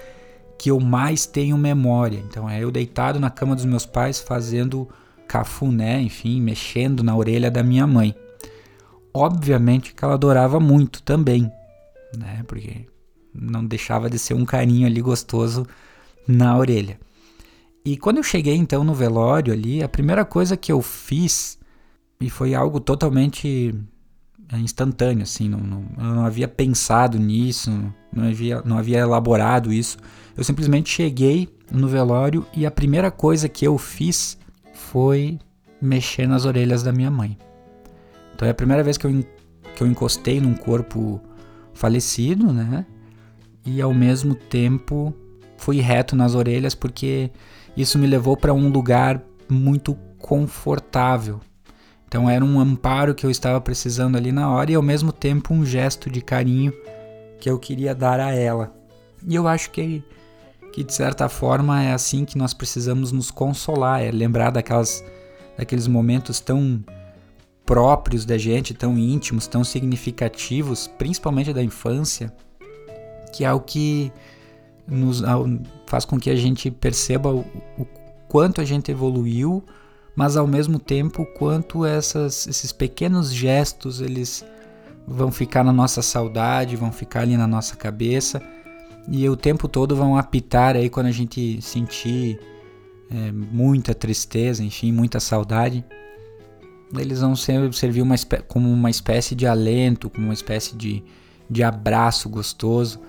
que 0.59 0.71
eu 0.71 0.79
mais 0.79 1.25
tenho 1.25 1.57
memória. 1.57 2.23
Então 2.29 2.47
é 2.47 2.62
eu 2.62 2.71
deitado 2.71 3.19
na 3.19 3.31
cama 3.31 3.55
dos 3.55 3.64
meus 3.64 3.87
pais 3.87 4.21
fazendo 4.21 4.87
cafuné, 5.27 6.01
enfim, 6.01 6.41
mexendo 6.41 7.03
na 7.03 7.17
orelha 7.17 7.51
da 7.51 7.63
minha 7.63 7.87
mãe. 7.87 8.15
Obviamente 9.13 9.95
que 9.95 10.05
ela 10.05 10.15
adorava 10.15 10.59
muito 10.59 11.03
também, 11.03 11.51
né? 12.17 12.43
Porque 12.47 12.87
não 13.33 13.65
deixava 13.65 14.09
de 14.09 14.19
ser 14.19 14.35
um 14.35 14.45
carinho 14.45 14.87
ali 14.87 15.01
gostoso 15.01 15.67
na 16.27 16.57
orelha. 16.57 16.99
E 17.85 17.97
quando 17.97 18.17
eu 18.17 18.23
cheguei 18.23 18.57
então 18.57 18.83
no 18.83 18.95
velório 18.95 19.53
ali, 19.53 19.83
a 19.83 19.89
primeira 19.89 20.25
coisa 20.25 20.57
que 20.57 20.73
eu 20.73 20.81
fiz 20.81 21.59
e 22.21 22.31
foi 22.31 22.55
algo 22.55 22.81
totalmente 22.81 23.75
é 24.53 24.59
instantâneo, 24.59 25.23
assim, 25.23 25.49
não, 25.49 25.59
não, 25.59 25.85
eu 25.99 26.15
não 26.15 26.25
havia 26.25 26.47
pensado 26.47 27.19
nisso, 27.19 27.71
não 28.13 28.25
havia, 28.29 28.63
não 28.65 28.79
havia 28.79 28.99
elaborado 28.99 29.73
isso. 29.73 29.99
Eu 30.37 30.45
simplesmente 30.45 30.91
cheguei 30.91 31.49
no 31.71 31.89
velório 31.89 32.47
e 32.55 32.65
a 32.65 32.71
primeira 32.71 33.11
coisa 33.11 33.49
que 33.49 33.67
eu 33.67 33.77
fiz 33.79 34.39
foi 34.75 35.39
mexer 35.81 36.27
nas 36.27 36.45
orelhas 36.45 36.83
da 36.83 36.93
minha 36.93 37.11
mãe. 37.11 37.39
Então 38.35 38.47
é 38.47 38.51
a 38.51 38.55
primeira 38.55 38.83
vez 38.83 38.99
que 38.99 39.07
eu, 39.07 39.25
que 39.75 39.83
eu 39.83 39.87
encostei 39.87 40.41
num 40.41 40.55
corpo 40.55 41.21
falecido, 41.73 42.53
né? 42.53 42.85
E 43.65 43.81
ao 43.81 43.95
mesmo 43.95 44.35
tempo 44.35 45.15
fui 45.57 45.81
reto 45.81 46.15
nas 46.15 46.35
orelhas 46.35 46.75
porque 46.75 47.31
isso 47.77 47.99
me 47.99 48.07
levou 48.07 48.37
para 48.37 48.53
um 48.53 48.69
lugar 48.69 49.23
muito 49.49 49.95
confortável, 50.19 51.41
então 52.15 52.31
era 52.31 52.45
um 52.45 52.61
amparo 52.61 53.13
que 53.13 53.27
eu 53.27 53.31
estava 53.31 53.61
precisando 53.61 54.17
ali 54.17 54.31
na 54.31 54.49
hora 54.49 54.71
e 54.71 54.77
ao 54.77 54.83
mesmo 54.83 55.11
tempo 55.11 55.53
um 55.53 55.67
gesto 55.67 56.09
de 56.09 56.21
carinho 56.21 56.73
que 57.41 57.51
eu 57.51 57.59
queria 57.59 57.93
dar 57.93 58.21
a 58.21 58.33
ela. 58.33 58.73
E 59.27 59.35
eu 59.35 59.49
acho 59.49 59.73
que, 59.73 60.01
que 60.75 60.83
de 60.83 60.93
certa 60.93 61.29
forma 61.29 61.85
é 61.85 61.93
assim 61.93 62.25
que 62.25 62.37
nós 62.37 62.53
precisamos 62.53 63.13
nos 63.13 63.31
consolar, 63.31 64.03
é 64.03 64.11
lembrar 64.11 64.51
daquelas, 64.51 65.05
daqueles 65.57 65.87
momentos 65.87 66.41
tão 66.41 66.85
próprios 67.65 68.25
da 68.25 68.37
gente, 68.37 68.75
tão 68.75 68.99
íntimos, 68.99 69.47
tão 69.47 69.63
significativos, 69.63 70.89
principalmente 70.99 71.53
da 71.53 71.63
infância, 71.63 72.35
que 73.33 73.45
é 73.45 73.53
o 73.53 73.61
que 73.61 74.13
nos 74.85 75.23
faz 75.87 76.05
com 76.05 76.19
que 76.19 76.29
a 76.29 76.35
gente 76.35 76.73
perceba 76.73 77.33
o, 77.33 77.45
o 77.79 77.87
quanto 78.27 78.61
a 78.61 78.65
gente 78.65 78.91
evoluiu 78.91 79.65
mas 80.17 80.37
ao 80.37 80.47
mesmo 80.47 80.79
tempo 80.79 81.25
quanto 81.37 81.85
essas, 81.85 82.47
esses 82.47 82.71
pequenos 82.71 83.33
gestos 83.33 84.01
eles 84.01 84.45
vão 85.07 85.31
ficar 85.33 85.65
na 85.65 85.73
nossa 85.73 86.03
saudade, 86.03 86.77
vão 86.77 86.93
ficar 86.93 87.21
ali 87.23 87.37
na 87.37 87.47
nossa 87.47 87.75
cabeça 87.75 88.41
e 89.09 89.29
o 89.29 89.37
tempo 89.37 89.69
todo 89.69 89.95
vão 89.95 90.17
apitar 90.17 90.77
aí 90.77 90.88
quando 90.88 91.07
a 91.07 91.12
gente 91.12 91.61
sentir 91.61 92.38
é, 93.11 93.33
muita 93.33 93.95
tristeza, 93.95 94.62
enfim, 94.62 94.93
muita 94.93 95.21
saudade. 95.21 95.85
Eles 96.97 97.21
vão 97.21 97.35
ser, 97.35 97.73
servir 97.75 98.03
uma, 98.03 98.14
como 98.47 98.71
uma 98.71 98.90
espécie 98.90 99.35
de 99.35 99.47
alento, 99.47 100.09
como 100.09 100.27
uma 100.27 100.35
espécie 100.35 100.77
de, 100.77 101.03
de 101.51 101.62
abraço 101.62 102.29
gostoso, 102.29 103.01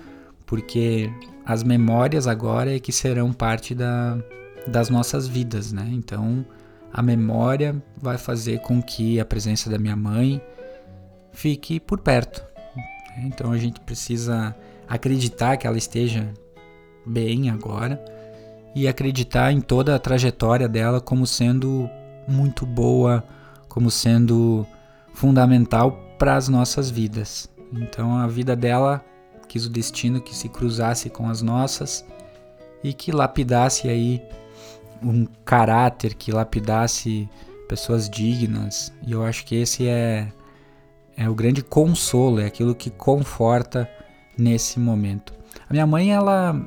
porque 0.44 1.10
as 1.44 1.62
memórias 1.62 2.26
agora 2.26 2.74
é 2.74 2.80
que 2.80 2.92
serão 2.92 3.32
parte 3.32 3.74
da, 3.74 4.18
das 4.66 4.90
nossas 4.90 5.28
vidas, 5.28 5.72
né? 5.72 5.88
Então, 5.92 6.44
a 6.92 7.02
memória 7.02 7.80
vai 7.96 8.18
fazer 8.18 8.60
com 8.60 8.82
que 8.82 9.20
a 9.20 9.24
presença 9.24 9.70
da 9.70 9.78
minha 9.78 9.96
mãe 9.96 10.40
fique 11.32 11.78
por 11.78 12.00
perto. 12.00 12.42
Então 13.18 13.52
a 13.52 13.58
gente 13.58 13.80
precisa 13.80 14.56
acreditar 14.88 15.56
que 15.56 15.66
ela 15.66 15.78
esteja 15.78 16.32
bem 17.04 17.50
agora 17.50 18.02
e 18.74 18.86
acreditar 18.86 19.52
em 19.52 19.60
toda 19.60 19.94
a 19.94 19.98
trajetória 19.98 20.68
dela 20.68 21.00
como 21.00 21.26
sendo 21.26 21.88
muito 22.28 22.66
boa, 22.66 23.24
como 23.68 23.90
sendo 23.90 24.66
fundamental 25.14 25.92
para 26.18 26.36
as 26.36 26.48
nossas 26.48 26.90
vidas. 26.90 27.48
Então 27.72 28.16
a 28.16 28.26
vida 28.26 28.54
dela 28.54 29.04
quis 29.48 29.64
o 29.64 29.70
destino 29.70 30.20
que 30.20 30.34
se 30.34 30.48
cruzasse 30.48 31.08
com 31.08 31.28
as 31.28 31.40
nossas 31.40 32.04
e 32.82 32.92
que 32.92 33.12
lapidasse 33.12 33.88
aí 33.88 34.22
um 35.02 35.26
caráter 35.44 36.14
que 36.14 36.32
lapidasse 36.32 37.28
pessoas 37.68 38.08
dignas. 38.08 38.92
E 39.06 39.12
eu 39.12 39.24
acho 39.24 39.44
que 39.44 39.56
esse 39.56 39.88
é, 39.88 40.28
é 41.16 41.28
o 41.28 41.34
grande 41.34 41.62
consolo, 41.62 42.40
é 42.40 42.46
aquilo 42.46 42.74
que 42.74 42.90
conforta 42.90 43.88
nesse 44.36 44.78
momento. 44.78 45.32
A 45.68 45.72
minha 45.72 45.86
mãe, 45.86 46.12
ela, 46.12 46.60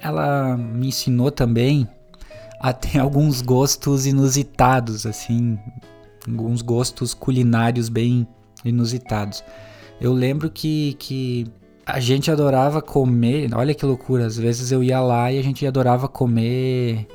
ela 0.00 0.56
me 0.56 0.88
ensinou 0.88 1.30
também 1.30 1.88
a 2.60 2.72
ter 2.72 2.98
alguns 3.00 3.42
gostos 3.42 4.06
inusitados, 4.06 5.06
assim, 5.06 5.58
alguns 6.26 6.62
gostos 6.62 7.14
culinários 7.14 7.88
bem 7.88 8.26
inusitados. 8.64 9.44
Eu 10.00 10.12
lembro 10.12 10.50
que, 10.50 10.94
que 10.98 11.46
a 11.86 12.00
gente 12.00 12.30
adorava 12.30 12.82
comer, 12.82 13.48
olha 13.54 13.74
que 13.74 13.86
loucura, 13.86 14.26
às 14.26 14.36
vezes 14.36 14.72
eu 14.72 14.82
ia 14.82 15.00
lá 15.00 15.30
e 15.32 15.38
a 15.38 15.42
gente 15.42 15.66
adorava 15.66 16.08
comer 16.08 17.06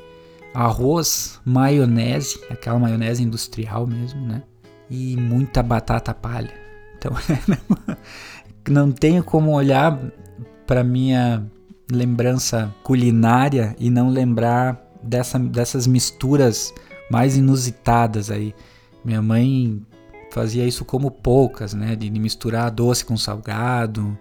arroz, 0.53 1.39
maionese, 1.45 2.39
aquela 2.49 2.79
maionese 2.79 3.23
industrial 3.23 3.85
mesmo, 3.85 4.21
né? 4.25 4.43
E 4.89 5.15
muita 5.15 5.63
batata 5.63 6.13
palha. 6.13 6.53
Então, 6.97 7.13
não 8.69 8.91
tenho 8.91 9.23
como 9.23 9.51
olhar 9.51 9.99
para 10.67 10.83
minha 10.83 11.45
lembrança 11.91 12.73
culinária 12.83 13.75
e 13.79 13.89
não 13.89 14.09
lembrar 14.09 14.81
dessa, 15.01 15.37
dessas 15.39 15.87
misturas 15.87 16.73
mais 17.09 17.35
inusitadas 17.35 18.29
aí. 18.29 18.53
Minha 19.03 19.21
mãe 19.21 19.81
fazia 20.31 20.65
isso 20.65 20.85
como 20.85 21.11
poucas, 21.11 21.73
né? 21.73 21.95
De 21.95 22.09
misturar 22.09 22.71
doce 22.71 23.03
com 23.03 23.17
salgado. 23.17 24.17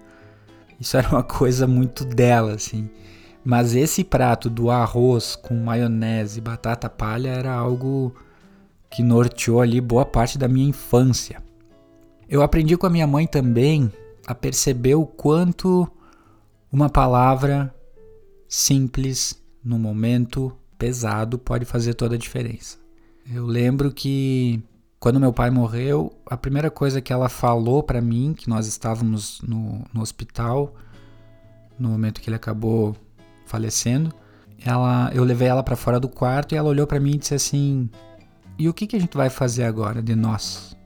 Isso 0.81 0.97
era 0.97 1.09
uma 1.09 1.23
coisa 1.25 1.67
muito 1.67 2.05
dela, 2.05 2.55
assim. 2.55 2.91
Mas 3.45 3.75
esse 3.75 4.05
prato 4.05 4.51
do 4.51 4.71
arroz 4.71 5.37
com 5.37 5.55
maionese 5.55 6.39
e 6.39 6.43
batata 6.43 6.91
palha 6.91 7.31
era 7.31 7.53
algo 7.53 8.15
que 8.91 9.03
norteou 9.03 9.61
ali 9.61 9.81
boa 9.81 10.05
parte 10.05 10.37
da 10.37 10.49
minha 10.49 10.69
infância. 10.69 11.43
Eu 12.29 12.43
aprendi 12.43 12.77
com 12.77 12.87
a 12.87 12.91
minha 12.91 13.07
mãe 13.07 13.27
também 13.27 13.91
a 14.27 14.35
perceber 14.35 14.95
o 14.95 15.07
quanto 15.07 15.91
uma 16.73 16.89
palavra 16.89 17.75
simples 18.49 19.43
no 19.65 19.79
momento 19.79 20.53
pesado 20.79 21.39
pode 21.39 21.65
fazer 21.65 21.95
toda 21.95 22.15
a 22.15 22.19
diferença. 22.19 22.79
Eu 23.33 23.47
lembro 23.47 23.93
que 23.93 24.63
quando 24.99 25.21
meu 25.21 25.33
pai 25.33 25.51
morreu, 25.51 26.13
a 26.27 26.37
primeira 26.37 26.71
coisa 26.71 27.01
que 27.01 27.13
ela 27.13 27.29
falou 27.29 27.83
para 27.83 28.01
mim, 28.01 28.35
que 28.37 28.49
nós 28.49 28.67
estávamos 28.67 29.41
no, 29.43 29.85
no 29.93 30.01
hospital, 30.01 30.75
no 31.79 31.89
momento 31.89 32.21
que 32.21 32.29
ele 32.29 32.37
acabou 32.37 32.97
falecendo, 33.47 34.13
ela, 34.65 35.11
eu 35.15 35.25
levei 35.25 35.49
ela 35.49 35.63
para 35.63 35.77
fora 35.77 35.99
do 35.99 36.09
quarto 36.09 36.53
e 36.53 36.57
ela 36.57 36.69
olhou 36.69 36.87
para 36.87 37.01
mim 37.01 37.13
e 37.13 37.19
disse 37.19 37.35
assim: 37.35 37.89
"E 38.59 38.69
o 38.69 38.75
que 38.75 38.87
que 38.87 38.97
a 38.97 39.01
gente 39.01 39.17
vai 39.17 39.31
fazer 39.31 39.65
agora 39.65 40.03
de 40.03 40.15
nós?" 40.15 40.77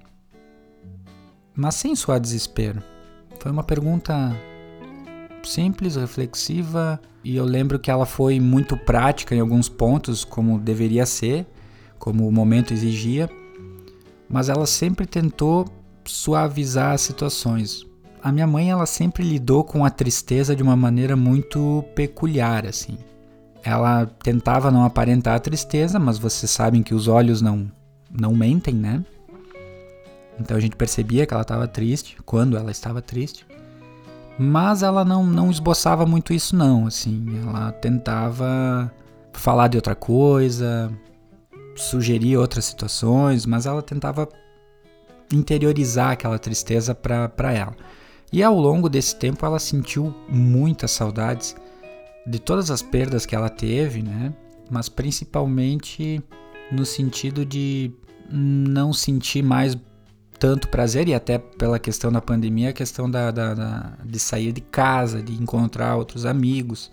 Mas 1.54 1.74
sem 1.76 1.94
suar 1.94 2.20
desespero. 2.20 2.82
Foi 3.44 3.52
uma 3.52 3.62
pergunta 3.62 4.36
simples, 5.44 5.94
reflexiva, 5.94 7.00
e 7.22 7.36
eu 7.36 7.44
lembro 7.44 7.78
que 7.78 7.92
ela 7.92 8.04
foi 8.04 8.40
muito 8.40 8.76
prática 8.76 9.36
em 9.36 9.40
alguns 9.40 9.68
pontos, 9.68 10.24
como 10.24 10.58
deveria 10.58 11.06
ser, 11.06 11.46
como 11.96 12.26
o 12.26 12.32
momento 12.32 12.74
exigia, 12.74 13.30
mas 14.28 14.48
ela 14.48 14.66
sempre 14.66 15.06
tentou 15.06 15.66
suavizar 16.04 16.92
as 16.92 17.02
situações 17.02 17.86
a 18.24 18.32
minha 18.32 18.46
mãe 18.46 18.70
ela 18.70 18.86
sempre 18.86 19.22
lidou 19.22 19.62
com 19.62 19.84
a 19.84 19.90
tristeza 19.90 20.56
de 20.56 20.62
uma 20.62 20.74
maneira 20.74 21.14
muito 21.14 21.84
peculiar, 21.94 22.64
assim. 22.64 22.96
Ela 23.62 24.06
tentava 24.06 24.70
não 24.70 24.82
aparentar 24.82 25.34
a 25.34 25.38
tristeza, 25.38 25.98
mas 25.98 26.16
vocês 26.16 26.50
sabem 26.50 26.82
que 26.82 26.94
os 26.94 27.06
olhos 27.06 27.42
não 27.42 27.70
não 28.10 28.34
mentem, 28.34 28.74
né? 28.74 29.04
Então 30.38 30.56
a 30.56 30.60
gente 30.60 30.76
percebia 30.76 31.26
que 31.26 31.32
ela 31.32 31.42
estava 31.42 31.68
triste 31.68 32.16
quando 32.24 32.56
ela 32.56 32.70
estava 32.70 33.00
triste. 33.00 33.46
Mas 34.38 34.82
ela 34.82 35.04
não, 35.04 35.24
não 35.24 35.50
esboçava 35.50 36.04
muito 36.04 36.32
isso 36.32 36.56
não, 36.56 36.86
assim. 36.86 37.24
Ela 37.46 37.70
tentava 37.72 38.92
falar 39.32 39.68
de 39.68 39.76
outra 39.76 39.94
coisa, 39.94 40.90
sugerir 41.76 42.36
outras 42.36 42.64
situações, 42.64 43.46
mas 43.46 43.66
ela 43.66 43.82
tentava 43.82 44.28
interiorizar 45.32 46.12
aquela 46.12 46.38
tristeza 46.38 46.94
para 46.94 47.52
ela. 47.52 47.74
E 48.32 48.42
ao 48.42 48.58
longo 48.58 48.88
desse 48.88 49.14
tempo 49.16 49.46
ela 49.46 49.58
sentiu 49.58 50.14
muitas 50.28 50.90
saudades 50.90 51.54
de 52.26 52.38
todas 52.38 52.70
as 52.70 52.82
perdas 52.82 53.24
que 53.26 53.34
ela 53.34 53.48
teve, 53.48 54.02
né? 54.02 54.32
Mas 54.70 54.88
principalmente 54.88 56.22
no 56.72 56.84
sentido 56.84 57.44
de 57.44 57.92
não 58.30 58.92
sentir 58.92 59.42
mais 59.42 59.76
tanto 60.38 60.68
prazer 60.68 61.08
e 61.08 61.14
até 61.14 61.38
pela 61.38 61.78
questão 61.78 62.10
da 62.10 62.20
pandemia, 62.20 62.70
a 62.70 62.72
questão 62.72 63.10
da, 63.10 63.30
da, 63.30 63.54
da, 63.54 63.92
de 64.04 64.18
sair 64.18 64.52
de 64.52 64.60
casa, 64.60 65.22
de 65.22 65.34
encontrar 65.34 65.96
outros 65.96 66.26
amigos. 66.26 66.90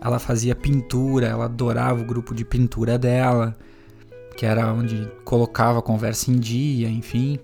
Ela 0.00 0.18
fazia 0.18 0.54
pintura, 0.54 1.26
ela 1.26 1.46
adorava 1.46 2.00
o 2.00 2.04
grupo 2.04 2.34
de 2.34 2.44
pintura 2.44 2.98
dela, 2.98 3.56
que 4.36 4.44
era 4.44 4.72
onde 4.72 5.08
colocava 5.24 5.78
a 5.78 5.82
conversa 5.82 6.30
em 6.30 6.38
dia, 6.38 6.88
enfim 6.88 7.38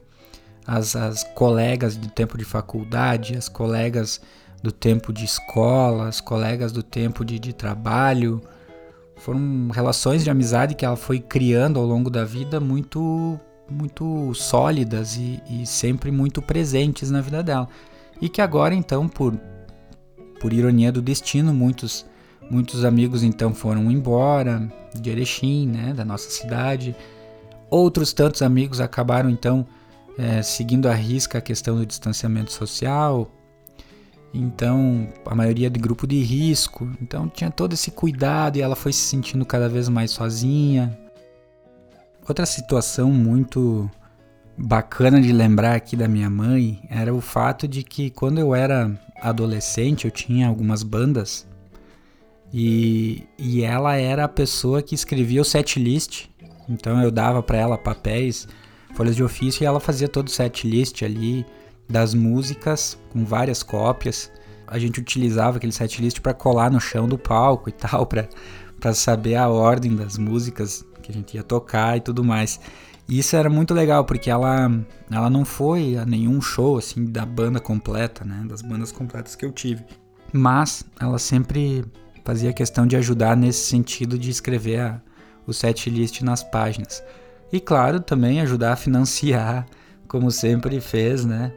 as, 0.70 0.94
as 0.94 1.24
colegas 1.34 1.96
do 1.96 2.08
tempo 2.08 2.38
de 2.38 2.44
faculdade, 2.44 3.36
as 3.36 3.48
colegas 3.48 4.20
do 4.62 4.70
tempo 4.70 5.12
de 5.12 5.24
escola, 5.24 6.06
as 6.06 6.20
colegas 6.20 6.70
do 6.70 6.82
tempo 6.82 7.24
de, 7.24 7.40
de 7.40 7.52
trabalho. 7.52 8.40
Foram 9.16 9.68
relações 9.72 10.22
de 10.22 10.30
amizade 10.30 10.76
que 10.76 10.84
ela 10.84 10.96
foi 10.96 11.18
criando 11.18 11.80
ao 11.80 11.84
longo 11.84 12.08
da 12.08 12.24
vida 12.24 12.60
muito, 12.60 13.38
muito 13.70 14.34
sólidas 14.34 15.16
e, 15.16 15.40
e 15.48 15.66
sempre 15.66 16.10
muito 16.10 16.42
presentes 16.42 17.10
na 17.10 17.20
vida 17.20 17.42
dela. 17.42 17.68
E 18.20 18.28
que 18.28 18.42
agora, 18.42 18.74
então, 18.74 19.08
por, 19.08 19.38
por 20.40 20.52
ironia 20.52 20.92
do 20.92 21.00
destino, 21.00 21.54
muitos, 21.54 22.04
muitos 22.50 22.84
amigos 22.84 23.22
então 23.22 23.54
foram 23.54 23.90
embora 23.90 24.70
de 24.94 25.10
Erechim, 25.10 25.68
né, 25.68 25.94
da 25.94 26.04
nossa 26.04 26.28
cidade. 26.30 26.94
Outros 27.70 28.12
tantos 28.12 28.42
amigos 28.42 28.80
acabaram 28.80 29.30
então 29.30 29.66
é, 30.18 30.42
seguindo 30.42 30.86
à 30.88 30.92
risca 30.92 31.38
a 31.38 31.40
questão 31.40 31.76
do 31.76 31.86
distanciamento 31.86 32.52
social. 32.52 33.30
Então, 34.32 35.08
a 35.26 35.34
maioria 35.34 35.68
de 35.68 35.80
grupo 35.80 36.06
de 36.06 36.22
risco. 36.22 36.88
Então, 37.00 37.28
tinha 37.28 37.50
todo 37.50 37.72
esse 37.72 37.90
cuidado 37.90 38.56
e 38.56 38.62
ela 38.62 38.76
foi 38.76 38.92
se 38.92 39.00
sentindo 39.00 39.44
cada 39.44 39.68
vez 39.68 39.88
mais 39.88 40.10
sozinha. 40.10 40.96
Outra 42.30 42.46
situação 42.46 43.10
muito 43.10 43.90
bacana 44.56 45.20
de 45.20 45.32
lembrar 45.32 45.74
aqui 45.74 45.96
da 45.96 46.06
minha 46.06 46.30
mãe 46.30 46.80
era 46.88 47.12
o 47.12 47.20
fato 47.20 47.66
de 47.66 47.82
que 47.82 48.08
quando 48.08 48.38
eu 48.38 48.54
era 48.54 48.96
adolescente 49.20 50.04
eu 50.04 50.12
tinha 50.12 50.46
algumas 50.46 50.84
bandas 50.84 51.44
e, 52.52 53.24
e 53.36 53.64
ela 53.64 53.96
era 53.96 54.26
a 54.26 54.28
pessoa 54.28 54.80
que 54.80 54.94
escrevia 54.94 55.42
o 55.42 55.44
set 55.44 55.80
list. 55.80 56.28
Então 56.68 57.02
eu 57.02 57.10
dava 57.10 57.42
para 57.42 57.58
ela 57.58 57.76
papéis 57.76 58.46
folhas 58.94 59.16
de 59.16 59.24
ofício 59.24 59.64
e 59.64 59.66
ela 59.66 59.80
fazia 59.80 60.06
todo 60.06 60.28
o 60.28 60.30
set 60.30 60.68
list 60.68 61.02
ali 61.02 61.44
das 61.88 62.14
músicas 62.14 62.96
com 63.12 63.24
várias 63.24 63.64
cópias. 63.64 64.30
A 64.68 64.78
gente 64.78 65.00
utilizava 65.00 65.56
aquele 65.56 65.72
set 65.72 66.00
list 66.00 66.20
para 66.20 66.32
colar 66.32 66.70
no 66.70 66.80
chão 66.80 67.08
do 67.08 67.18
palco 67.18 67.68
e 67.68 67.72
tal, 67.72 68.06
para 68.06 68.94
saber 68.94 69.34
a 69.34 69.48
ordem 69.48 69.96
das 69.96 70.16
músicas 70.16 70.88
que 71.10 71.16
a 71.16 71.20
gente 71.20 71.36
ia 71.36 71.42
tocar 71.42 71.96
e 71.96 72.00
tudo 72.00 72.22
mais. 72.22 72.60
E 73.08 73.18
isso 73.18 73.34
era 73.34 73.50
muito 73.50 73.74
legal 73.74 74.04
porque 74.04 74.30
ela 74.30 74.70
ela 75.10 75.28
não 75.28 75.44
foi 75.44 75.96
a 75.96 76.06
nenhum 76.06 76.40
show 76.40 76.78
assim 76.78 77.04
da 77.04 77.26
banda 77.26 77.58
completa, 77.58 78.24
né, 78.24 78.44
das 78.48 78.62
bandas 78.62 78.92
completas 78.92 79.34
que 79.34 79.44
eu 79.44 79.50
tive. 79.50 79.84
Mas 80.32 80.84
ela 81.00 81.18
sempre 81.18 81.84
fazia 82.24 82.52
questão 82.52 82.86
de 82.86 82.96
ajudar 82.96 83.36
nesse 83.36 83.66
sentido 83.66 84.16
de 84.16 84.30
escrever 84.30 84.80
a, 84.80 85.02
o 85.46 85.52
set 85.52 85.90
list 85.90 86.22
nas 86.22 86.44
páginas. 86.44 87.02
E 87.52 87.58
claro, 87.58 88.00
também 88.00 88.40
ajudar 88.40 88.74
a 88.74 88.76
financiar, 88.76 89.66
como 90.06 90.30
sempre 90.30 90.80
fez, 90.80 91.24
né? 91.24 91.52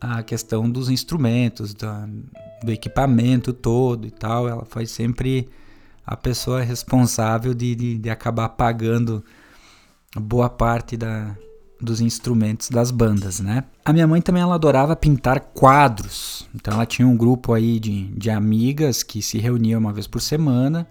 A 0.00 0.22
questão 0.22 0.70
dos 0.70 0.88
instrumentos, 0.88 1.74
do 1.74 2.72
equipamento 2.72 3.52
todo 3.52 4.06
e 4.06 4.10
tal. 4.10 4.48
Ela 4.48 4.64
foi 4.64 4.86
sempre 4.86 5.48
a 6.06 6.16
pessoa 6.16 6.62
responsável 6.62 7.54
de, 7.54 7.74
de, 7.74 7.98
de 7.98 8.10
acabar 8.10 8.50
pagando 8.50 9.24
boa 10.16 10.48
parte 10.48 10.96
da, 10.96 11.34
dos 11.80 12.00
instrumentos 12.00 12.68
das 12.68 12.90
bandas, 12.90 13.40
né? 13.40 13.64
A 13.84 13.92
minha 13.92 14.06
mãe 14.06 14.20
também 14.20 14.42
ela 14.42 14.54
adorava 14.54 14.94
pintar 14.94 15.40
quadros. 15.40 16.48
Então 16.54 16.74
ela 16.74 16.86
tinha 16.86 17.06
um 17.06 17.16
grupo 17.16 17.52
aí 17.52 17.78
de, 17.80 18.08
de 18.08 18.30
amigas 18.30 19.02
que 19.02 19.22
se 19.22 19.38
reuniam 19.38 19.80
uma 19.80 19.92
vez 19.92 20.06
por 20.06 20.20
semana 20.20 20.86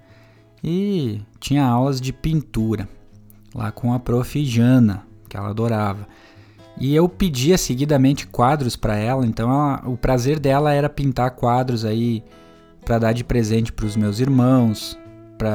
e 0.63 1.21
tinha 1.39 1.65
aulas 1.65 1.99
de 1.99 2.13
pintura 2.13 2.87
lá 3.53 3.71
com 3.71 3.93
a 3.93 3.99
prof. 3.99 4.43
Jana, 4.45 5.05
que 5.29 5.37
ela 5.37 5.49
adorava. 5.49 6.07
E 6.79 6.95
eu 6.95 7.07
pedia 7.07 7.57
seguidamente 7.57 8.25
quadros 8.25 8.75
para 8.75 8.95
ela, 8.95 9.25
então 9.25 9.49
ela, 9.49 9.83
o 9.85 9.95
prazer 9.95 10.39
dela 10.39 10.73
era 10.73 10.89
pintar 10.89 11.31
quadros 11.31 11.85
aí 11.85 12.23
para 12.83 12.97
dar 12.97 13.13
de 13.13 13.23
presente 13.23 13.71
para 13.71 13.85
os 13.85 13.95
meus 13.95 14.19
irmãos, 14.19 14.97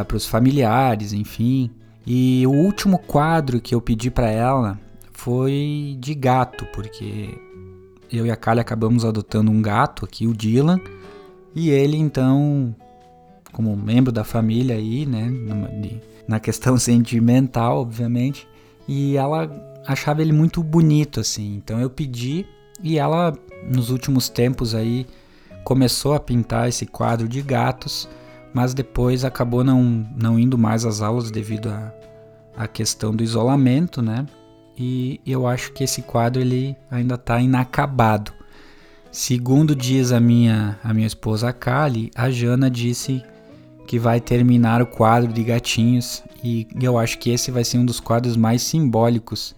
para 0.04 0.16
os 0.16 0.26
familiares, 0.26 1.12
enfim. 1.12 1.70
E 2.06 2.46
o 2.46 2.50
último 2.50 2.98
quadro 2.98 3.60
que 3.60 3.74
eu 3.74 3.80
pedi 3.80 4.10
para 4.10 4.30
ela 4.30 4.78
foi 5.12 5.96
de 6.00 6.14
gato, 6.14 6.64
porque 6.72 7.36
eu 8.10 8.24
e 8.24 8.30
a 8.30 8.36
Kali 8.36 8.60
acabamos 8.60 9.04
adotando 9.04 9.50
um 9.50 9.60
gato 9.60 10.04
aqui, 10.04 10.26
o 10.26 10.32
Dylan, 10.32 10.80
e 11.54 11.70
ele 11.70 11.96
então, 11.96 12.74
como 13.52 13.76
membro 13.76 14.12
da 14.12 14.24
família 14.24 14.76
aí, 14.76 15.04
né, 15.04 15.30
na 16.26 16.40
questão 16.40 16.76
sentimental, 16.78 17.80
obviamente, 17.80 18.48
e 18.86 19.16
ela 19.16 19.50
achava 19.86 20.22
ele 20.22 20.32
muito 20.32 20.62
bonito 20.62 21.20
assim. 21.20 21.56
Então 21.56 21.80
eu 21.80 21.90
pedi 21.90 22.46
e 22.82 22.98
ela 22.98 23.34
nos 23.70 23.90
últimos 23.90 24.28
tempos 24.28 24.74
aí 24.74 25.06
começou 25.64 26.14
a 26.14 26.20
pintar 26.20 26.68
esse 26.68 26.86
quadro 26.86 27.28
de 27.28 27.42
gatos, 27.42 28.08
mas 28.58 28.74
depois 28.74 29.24
acabou 29.24 29.62
não, 29.62 30.04
não 30.16 30.36
indo 30.36 30.58
mais 30.58 30.84
às 30.84 31.00
aulas 31.00 31.30
devido 31.30 31.68
à 31.68 31.94
a, 32.56 32.64
a, 32.64 32.66
questão 32.66 33.14
do 33.14 33.22
isolamento, 33.22 34.02
né? 34.02 34.26
E 34.76 35.20
eu 35.24 35.46
acho 35.46 35.72
que 35.72 35.84
esse 35.84 36.02
quadro 36.02 36.42
ele 36.42 36.76
ainda 36.90 37.14
está 37.14 37.40
inacabado. 37.40 38.32
Segundo 39.12 39.76
diz 39.76 40.10
a 40.10 40.18
minha, 40.18 40.76
a 40.82 40.92
minha 40.92 41.06
esposa 41.06 41.52
Kali, 41.52 42.10
a 42.16 42.32
Jana 42.32 42.68
disse 42.68 43.22
que 43.86 43.96
vai 43.96 44.20
terminar 44.20 44.82
o 44.82 44.86
quadro 44.86 45.32
de 45.32 45.44
gatinhos 45.44 46.24
e 46.42 46.66
eu 46.82 46.98
acho 46.98 47.16
que 47.20 47.30
esse 47.30 47.52
vai 47.52 47.62
ser 47.62 47.78
um 47.78 47.86
dos 47.86 48.00
quadros 48.00 48.36
mais 48.36 48.60
simbólicos 48.62 49.54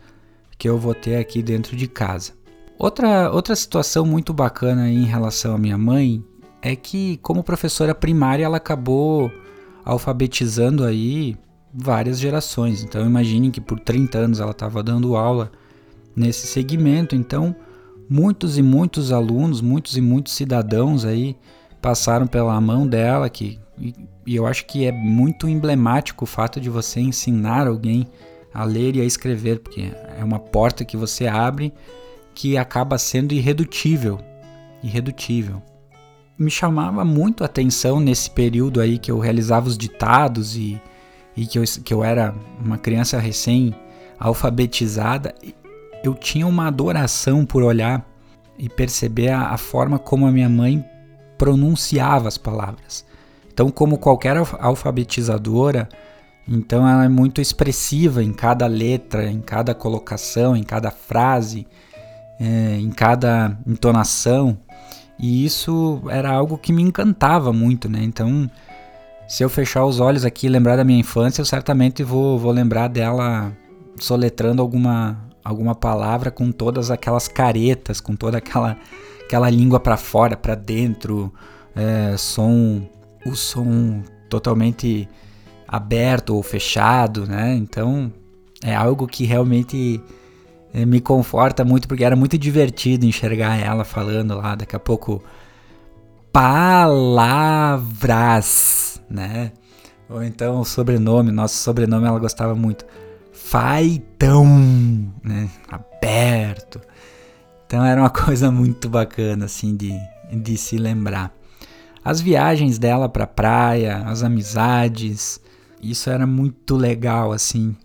que 0.59 0.69
eu 0.69 0.77
vou 0.77 0.95
ter 0.95 1.17
aqui 1.17 1.43
dentro 1.43 1.75
de 1.75 1.89
casa. 1.89 2.33
Outra, 2.79 3.31
outra 3.33 3.57
situação 3.57 4.05
muito 4.05 4.35
bacana 4.35 4.91
em 4.91 5.05
relação 5.05 5.55
à 5.55 5.59
minha 5.59 5.79
mãe 5.79 6.23
é 6.63 6.77
que, 6.77 7.19
como 7.19 7.43
professora 7.43 7.95
primária, 7.95 8.45
ela 8.45 8.59
acabou 8.59 9.31
alfabetizando 9.85 10.85
aí 10.85 11.37
várias 11.73 12.19
gerações. 12.19 12.83
Então, 12.83 13.07
imagine 13.07 13.51
que 13.51 13.61
por 13.61 13.81
30 13.81 14.19
anos 14.19 14.41
ela 14.41 14.51
estava 14.51 14.83
dando 14.83 15.17
aula 15.17 15.51
nesse 16.15 16.47
segmento. 16.47 17.15
Então, 17.15 17.55
muitos 18.09 18.59
e 18.59 18.63
muitos 18.63 19.13
alunos, 19.13 19.61
muitos 19.61 19.97
e 19.97 20.01
muitos 20.01 20.35
cidadãos 20.35 21.05
aí 21.05 21.37
passaram 21.81 22.27
pela 22.27 22.61
mão 22.61 22.87
dela, 22.87 23.31
que 23.31 23.59
e 24.27 24.37
eu 24.37 24.47
acho 24.47 24.67
que 24.67 24.85
é 24.85 24.93
muito 24.93 25.49
emblemático 25.49 26.25
o 26.25 26.27
fato 26.27 26.61
de 26.61 26.69
você 26.69 27.01
ensinar 27.01 27.67
alguém 27.67 28.07
a 28.53 28.65
ler 28.65 28.97
e 28.97 29.01
a 29.01 29.05
escrever, 29.05 29.61
porque 29.61 29.91
é 30.19 30.23
uma 30.23 30.39
porta 30.39 30.85
que 30.85 30.97
você 30.97 31.27
abre 31.27 31.73
que 32.35 32.57
acaba 32.57 32.99
sendo 32.99 33.33
irredutível. 33.33 34.21
Irredutível. 34.83 35.63
Me 36.41 36.51
chamava 36.51 37.05
muito 37.05 37.43
a 37.43 37.47
atenção 37.47 38.01
nesse 38.01 38.31
período 38.31 38.81
aí 38.81 38.99
que 38.99 39.11
eu 39.11 39.19
realizava 39.19 39.69
os 39.69 39.77
ditados 39.77 40.57
e, 40.57 40.81
e 41.37 41.45
que, 41.45 41.59
eu, 41.59 41.65
que 41.85 41.93
eu 41.93 42.03
era 42.03 42.35
uma 42.65 42.79
criança 42.79 43.19
recém-alfabetizada. 43.19 45.35
Eu 46.03 46.15
tinha 46.15 46.47
uma 46.47 46.67
adoração 46.67 47.45
por 47.45 47.63
olhar 47.63 48.09
e 48.59 48.71
perceber 48.71 49.29
a, 49.29 49.49
a 49.49 49.59
forma 49.59 49.99
como 49.99 50.27
a 50.27 50.33
minha 50.33 50.49
mãe 50.49 50.83
pronunciava 51.37 52.27
as 52.27 52.39
palavras. 52.39 53.05
Então, 53.53 53.71
como 53.71 53.99
qualquer 53.99 54.39
alfabetizadora, 54.59 55.91
então 56.49 56.89
ela 56.89 57.05
é 57.05 57.09
muito 57.09 57.43
expressiva 57.43 58.25
em 58.25 58.33
cada 58.33 58.67
letra, 58.67 59.31
em 59.31 59.43
cada 59.43 59.75
colocação, 59.75 60.57
em 60.57 60.63
cada 60.63 60.91
frase 60.91 61.67
é, 62.41 62.79
em 62.81 62.91
cada 62.91 63.59
entonação. 63.67 64.59
E 65.21 65.45
isso 65.45 66.01
era 66.09 66.31
algo 66.31 66.57
que 66.57 66.73
me 66.73 66.83
encantava 66.83 67.53
muito, 67.53 67.91
né? 67.91 68.01
Então, 68.03 68.51
se 69.29 69.45
eu 69.45 69.51
fechar 69.51 69.85
os 69.85 70.01
olhos 70.01 70.25
aqui 70.25 70.47
e 70.47 70.51
lembrar 70.51 70.77
da 70.77 70.85
minha 70.85 70.99
infância, 70.99 71.43
eu 71.43 71.45
certamente 71.45 72.03
vou, 72.03 72.39
vou 72.39 72.51
lembrar 72.51 72.89
dela 72.89 73.53
soletrando 73.99 74.63
alguma, 74.63 75.21
alguma 75.45 75.75
palavra 75.75 76.31
com 76.31 76.51
todas 76.51 76.91
aquelas 76.91 77.29
caretas, 77.29 78.01
com 78.01 78.17
toda 78.17 78.39
aquela, 78.39 78.79
aquela 79.23 79.51
língua 79.51 79.79
para 79.79 79.99
fora, 79.99 80.39
para 80.39 80.55
dentro, 80.55 81.31
é, 81.77 82.17
som, 82.17 82.89
o 83.27 83.37
som 83.37 84.03
totalmente 84.31 85.07
aberto 85.69 86.35
ou 86.35 86.43
fechado, 86.43 87.27
né? 87.27 87.55
Então, 87.55 88.11
é 88.65 88.75
algo 88.75 89.07
que 89.07 89.27
realmente 89.27 90.03
me 90.73 91.01
conforta 91.01 91.65
muito 91.65 91.89
porque 91.89 92.05
era 92.05 92.15
muito 92.15 92.39
divertido 92.39 93.05
enxergar 93.05 93.57
ela 93.57 93.85
falando 93.85 94.37
lá 94.37 94.55
daqui 94.55 94.77
a 94.77 94.81
pouco 94.81 95.23
palavras, 96.33 97.91
né? 99.11 99.53
Ou 100.09 100.23
então 100.23 100.61
o 100.61 100.65
sobrenome, 100.65 101.31
nosso 101.31 101.57
sobrenome 101.57 102.07
ela 102.07 102.19
gostava 102.19 102.55
muito. 102.55 102.85
Faitão, 103.33 104.45
né? 105.23 105.51
Aberto. 105.69 106.81
Então 107.67 107.85
era 107.85 108.01
uma 108.01 108.11
coisa 108.11 108.51
muito 108.51 108.89
bacana 108.89 109.45
assim 109.45 109.77
de, 109.77 109.93
de 110.33 110.57
se 110.57 110.77
lembrar. 110.79 111.33
As 112.05 112.21
viagens 112.21 112.79
dela 112.79 113.09
para 113.09 113.27
praia, 113.27 113.99
as 114.07 114.23
amizades, 114.23 115.41
isso 115.83 116.09
era 116.11 116.27
muito 116.27 116.77
legal 116.77 117.33
assim. 117.33 117.77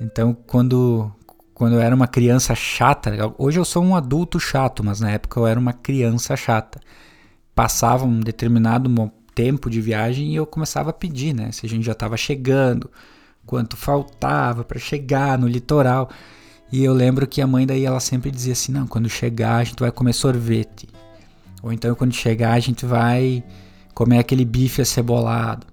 Então 0.00 0.36
quando 0.46 1.12
quando 1.62 1.74
eu 1.74 1.80
era 1.80 1.94
uma 1.94 2.08
criança 2.08 2.56
chata. 2.56 3.12
Hoje 3.38 3.56
eu 3.56 3.64
sou 3.64 3.84
um 3.84 3.94
adulto 3.94 4.40
chato, 4.40 4.82
mas 4.82 4.98
na 4.98 5.12
época 5.12 5.38
eu 5.38 5.46
era 5.46 5.60
uma 5.60 5.72
criança 5.72 6.34
chata. 6.34 6.80
Passava 7.54 8.04
um 8.04 8.18
determinado 8.18 8.90
tempo 9.32 9.70
de 9.70 9.80
viagem 9.80 10.32
e 10.32 10.34
eu 10.34 10.44
começava 10.44 10.90
a 10.90 10.92
pedir, 10.92 11.32
né? 11.32 11.52
Se 11.52 11.64
a 11.64 11.68
gente 11.68 11.86
já 11.86 11.92
estava 11.92 12.16
chegando, 12.16 12.90
quanto 13.46 13.76
faltava 13.76 14.64
para 14.64 14.80
chegar 14.80 15.38
no 15.38 15.46
litoral. 15.46 16.10
E 16.72 16.82
eu 16.82 16.92
lembro 16.92 17.28
que 17.28 17.40
a 17.40 17.46
mãe 17.46 17.64
daí 17.64 17.84
ela 17.84 18.00
sempre 18.00 18.32
dizia 18.32 18.54
assim: 18.54 18.72
"Não, 18.72 18.88
quando 18.88 19.08
chegar 19.08 19.58
a 19.58 19.62
gente 19.62 19.78
vai 19.78 19.92
comer 19.92 20.14
sorvete". 20.14 20.88
Ou 21.62 21.72
então 21.72 21.94
quando 21.94 22.12
chegar 22.12 22.54
a 22.54 22.58
gente 22.58 22.84
vai 22.84 23.40
comer 23.94 24.18
aquele 24.18 24.44
bife 24.44 24.82
acebolado. 24.82 25.64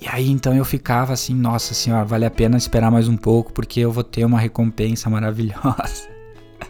E 0.00 0.08
aí 0.08 0.30
então 0.30 0.54
eu 0.54 0.64
ficava 0.64 1.12
assim, 1.12 1.34
nossa 1.34 1.72
senhora, 1.72 2.04
vale 2.04 2.24
a 2.24 2.30
pena 2.30 2.56
esperar 2.56 2.90
mais 2.90 3.08
um 3.08 3.16
pouco 3.16 3.52
porque 3.52 3.80
eu 3.80 3.92
vou 3.92 4.04
ter 4.04 4.24
uma 4.24 4.38
recompensa 4.38 5.08
maravilhosa. 5.08 6.08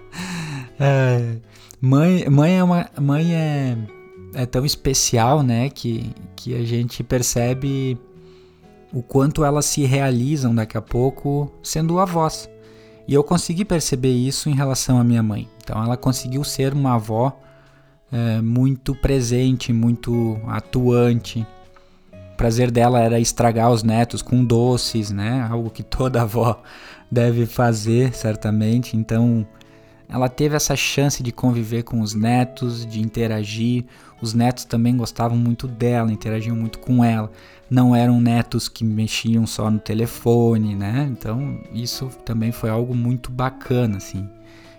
é, 0.78 1.36
mãe, 1.80 2.28
mãe 2.28 2.58
é 2.58 2.64
uma, 2.64 2.88
mãe 3.00 3.34
é, 3.34 3.76
é 4.34 4.46
tão 4.46 4.64
especial, 4.64 5.42
né, 5.42 5.68
que, 5.70 6.12
que 6.36 6.54
a 6.54 6.64
gente 6.64 7.02
percebe 7.02 7.98
o 8.92 9.02
quanto 9.02 9.44
elas 9.44 9.64
se 9.64 9.84
realizam 9.84 10.54
daqui 10.54 10.76
a 10.76 10.82
pouco 10.82 11.52
sendo 11.62 11.98
avós. 11.98 12.48
E 13.08 13.14
eu 13.14 13.24
consegui 13.24 13.64
perceber 13.64 14.12
isso 14.12 14.48
em 14.48 14.54
relação 14.54 14.98
à 14.98 15.04
minha 15.04 15.22
mãe. 15.22 15.48
Então 15.62 15.82
ela 15.82 15.96
conseguiu 15.96 16.44
ser 16.44 16.72
uma 16.72 16.94
avó 16.94 17.38
é, 18.12 18.40
muito 18.40 18.94
presente, 18.94 19.72
muito 19.72 20.38
atuante 20.46 21.44
prazer 22.36 22.70
dela 22.70 23.00
era 23.00 23.18
estragar 23.18 23.70
os 23.70 23.82
netos 23.82 24.22
com 24.22 24.44
doces, 24.44 25.10
né? 25.10 25.46
Algo 25.50 25.70
que 25.70 25.82
toda 25.82 26.22
avó 26.22 26.62
deve 27.10 27.46
fazer, 27.46 28.14
certamente. 28.14 28.96
Então, 28.96 29.46
ela 30.08 30.28
teve 30.28 30.54
essa 30.54 30.76
chance 30.76 31.22
de 31.22 31.32
conviver 31.32 31.82
com 31.82 32.00
os 32.00 32.14
netos, 32.14 32.86
de 32.86 33.00
interagir. 33.00 33.84
Os 34.20 34.34
netos 34.34 34.64
também 34.64 34.96
gostavam 34.96 35.36
muito 35.36 35.66
dela, 35.66 36.12
interagiam 36.12 36.56
muito 36.56 36.78
com 36.78 37.04
ela. 37.04 37.30
Não 37.70 37.96
eram 37.96 38.20
netos 38.20 38.68
que 38.68 38.84
mexiam 38.84 39.46
só 39.46 39.70
no 39.70 39.78
telefone, 39.78 40.74
né? 40.74 41.08
Então, 41.10 41.60
isso 41.72 42.08
também 42.24 42.52
foi 42.52 42.70
algo 42.70 42.94
muito 42.94 43.30
bacana, 43.30 43.96
assim, 43.96 44.28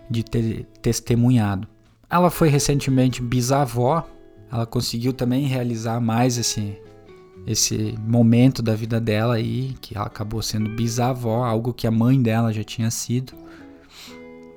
de 0.09 0.23
ter 0.23 0.65
testemunhado. 0.81 1.67
Ela 2.09 2.29
foi 2.29 2.49
recentemente 2.49 3.21
bisavó. 3.21 4.07
Ela 4.51 4.65
conseguiu 4.65 5.11
também 5.11 5.47
realizar 5.47 5.99
mais 5.99 6.37
esse 6.37 6.79
esse 7.45 7.95
momento 7.99 8.62
da 8.62 8.75
vida 8.75 8.99
dela 8.99 9.36
aí, 9.36 9.75
que 9.81 9.95
ela 9.95 10.08
acabou 10.08 10.41
sendo 10.41 10.69
bisavó, 10.71 11.43
algo 11.43 11.73
que 11.73 11.86
a 11.86 11.91
mãe 11.91 12.21
dela 12.21 12.51
já 12.51 12.63
tinha 12.63 12.89
sido. 12.89 13.34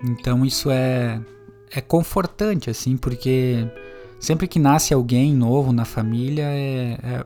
Então 0.03 0.45
isso 0.45 0.71
é 0.71 1.21
é 1.71 1.81
confortante 1.81 2.71
assim, 2.71 2.97
porque 2.97 3.67
sempre 4.19 4.49
que 4.49 4.59
nasce 4.59 4.95
alguém 4.95 5.35
novo 5.35 5.73
na 5.73 5.85
família 5.85 6.45
é, 6.45 6.99
é, 7.03 7.25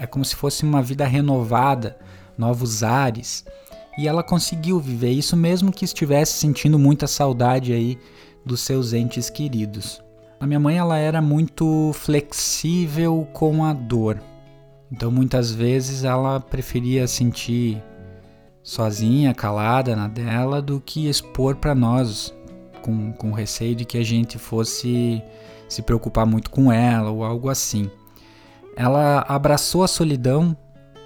é 0.00 0.06
como 0.06 0.24
se 0.24 0.34
fosse 0.34 0.64
uma 0.64 0.82
vida 0.82 1.06
renovada, 1.06 1.96
novos 2.36 2.82
ares. 2.82 3.44
E 3.98 4.06
ela 4.06 4.22
conseguiu 4.22 4.78
viver 4.78 5.10
isso 5.10 5.36
mesmo 5.36 5.72
que 5.72 5.84
estivesse 5.84 6.32
sentindo 6.32 6.78
muita 6.78 7.06
saudade 7.06 7.72
aí 7.72 7.98
dos 8.44 8.60
seus 8.60 8.92
entes 8.92 9.30
queridos. 9.30 10.02
A 10.38 10.46
minha 10.46 10.60
mãe 10.60 10.76
ela 10.76 10.98
era 10.98 11.22
muito 11.22 11.92
flexível 11.94 13.26
com 13.32 13.64
a 13.64 13.72
dor. 13.72 14.20
Então 14.90 15.10
muitas 15.10 15.50
vezes 15.50 16.04
ela 16.04 16.40
preferia 16.40 17.06
sentir 17.06 17.82
sozinha, 18.62 19.34
calada 19.34 19.94
na 19.94 20.08
dela, 20.08 20.60
do 20.60 20.80
que 20.80 21.08
expor 21.08 21.56
para 21.56 21.74
nós, 21.74 22.34
com, 22.82 23.12
com 23.12 23.32
receio 23.32 23.74
de 23.74 23.84
que 23.84 23.98
a 23.98 24.04
gente 24.04 24.38
fosse 24.38 25.22
se 25.68 25.82
preocupar 25.82 26.26
muito 26.26 26.50
com 26.50 26.72
ela 26.72 27.10
ou 27.10 27.24
algo 27.24 27.48
assim. 27.48 27.90
Ela 28.76 29.24
abraçou 29.28 29.82
a 29.82 29.88
solidão 29.88 30.56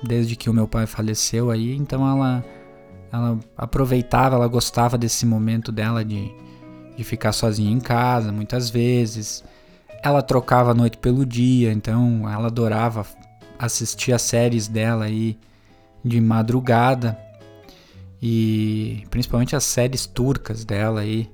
desde 0.03 0.37
que 0.37 0.51
o 0.51 0.55
meu 0.55 0.67
pai 0.67 0.87
faleceu 0.87 1.51
aí, 1.51 1.77
então 1.77 2.07
ela 2.09 2.45
ela 3.13 3.39
aproveitava, 3.57 4.37
ela 4.37 4.47
gostava 4.47 4.97
desse 4.97 5.27
momento 5.27 5.73
dela 5.73 6.05
de, 6.05 6.33
de 6.97 7.03
ficar 7.03 7.33
sozinha 7.33 7.73
em 7.73 7.81
casa, 7.81 8.31
muitas 8.31 8.71
vezes. 8.71 9.43
Ela 10.03 10.23
trocava 10.23 10.71
a 10.71 10.75
noite 10.75 10.97
pelo 10.97 11.27
dia, 11.27 11.73
então 11.73 12.29
ela 12.31 12.47
adorava 12.47 13.05
assistir 13.61 14.13
as 14.13 14.23
séries 14.23 14.67
dela 14.67 15.05
aí 15.05 15.39
de 16.03 16.19
madrugada 16.21 17.19
e 18.23 19.05
principalmente 19.11 19.55
as 19.55 19.65
séries 19.65 20.07
turcas 20.07 20.65
dela 20.65 21.01
aí. 21.01 21.31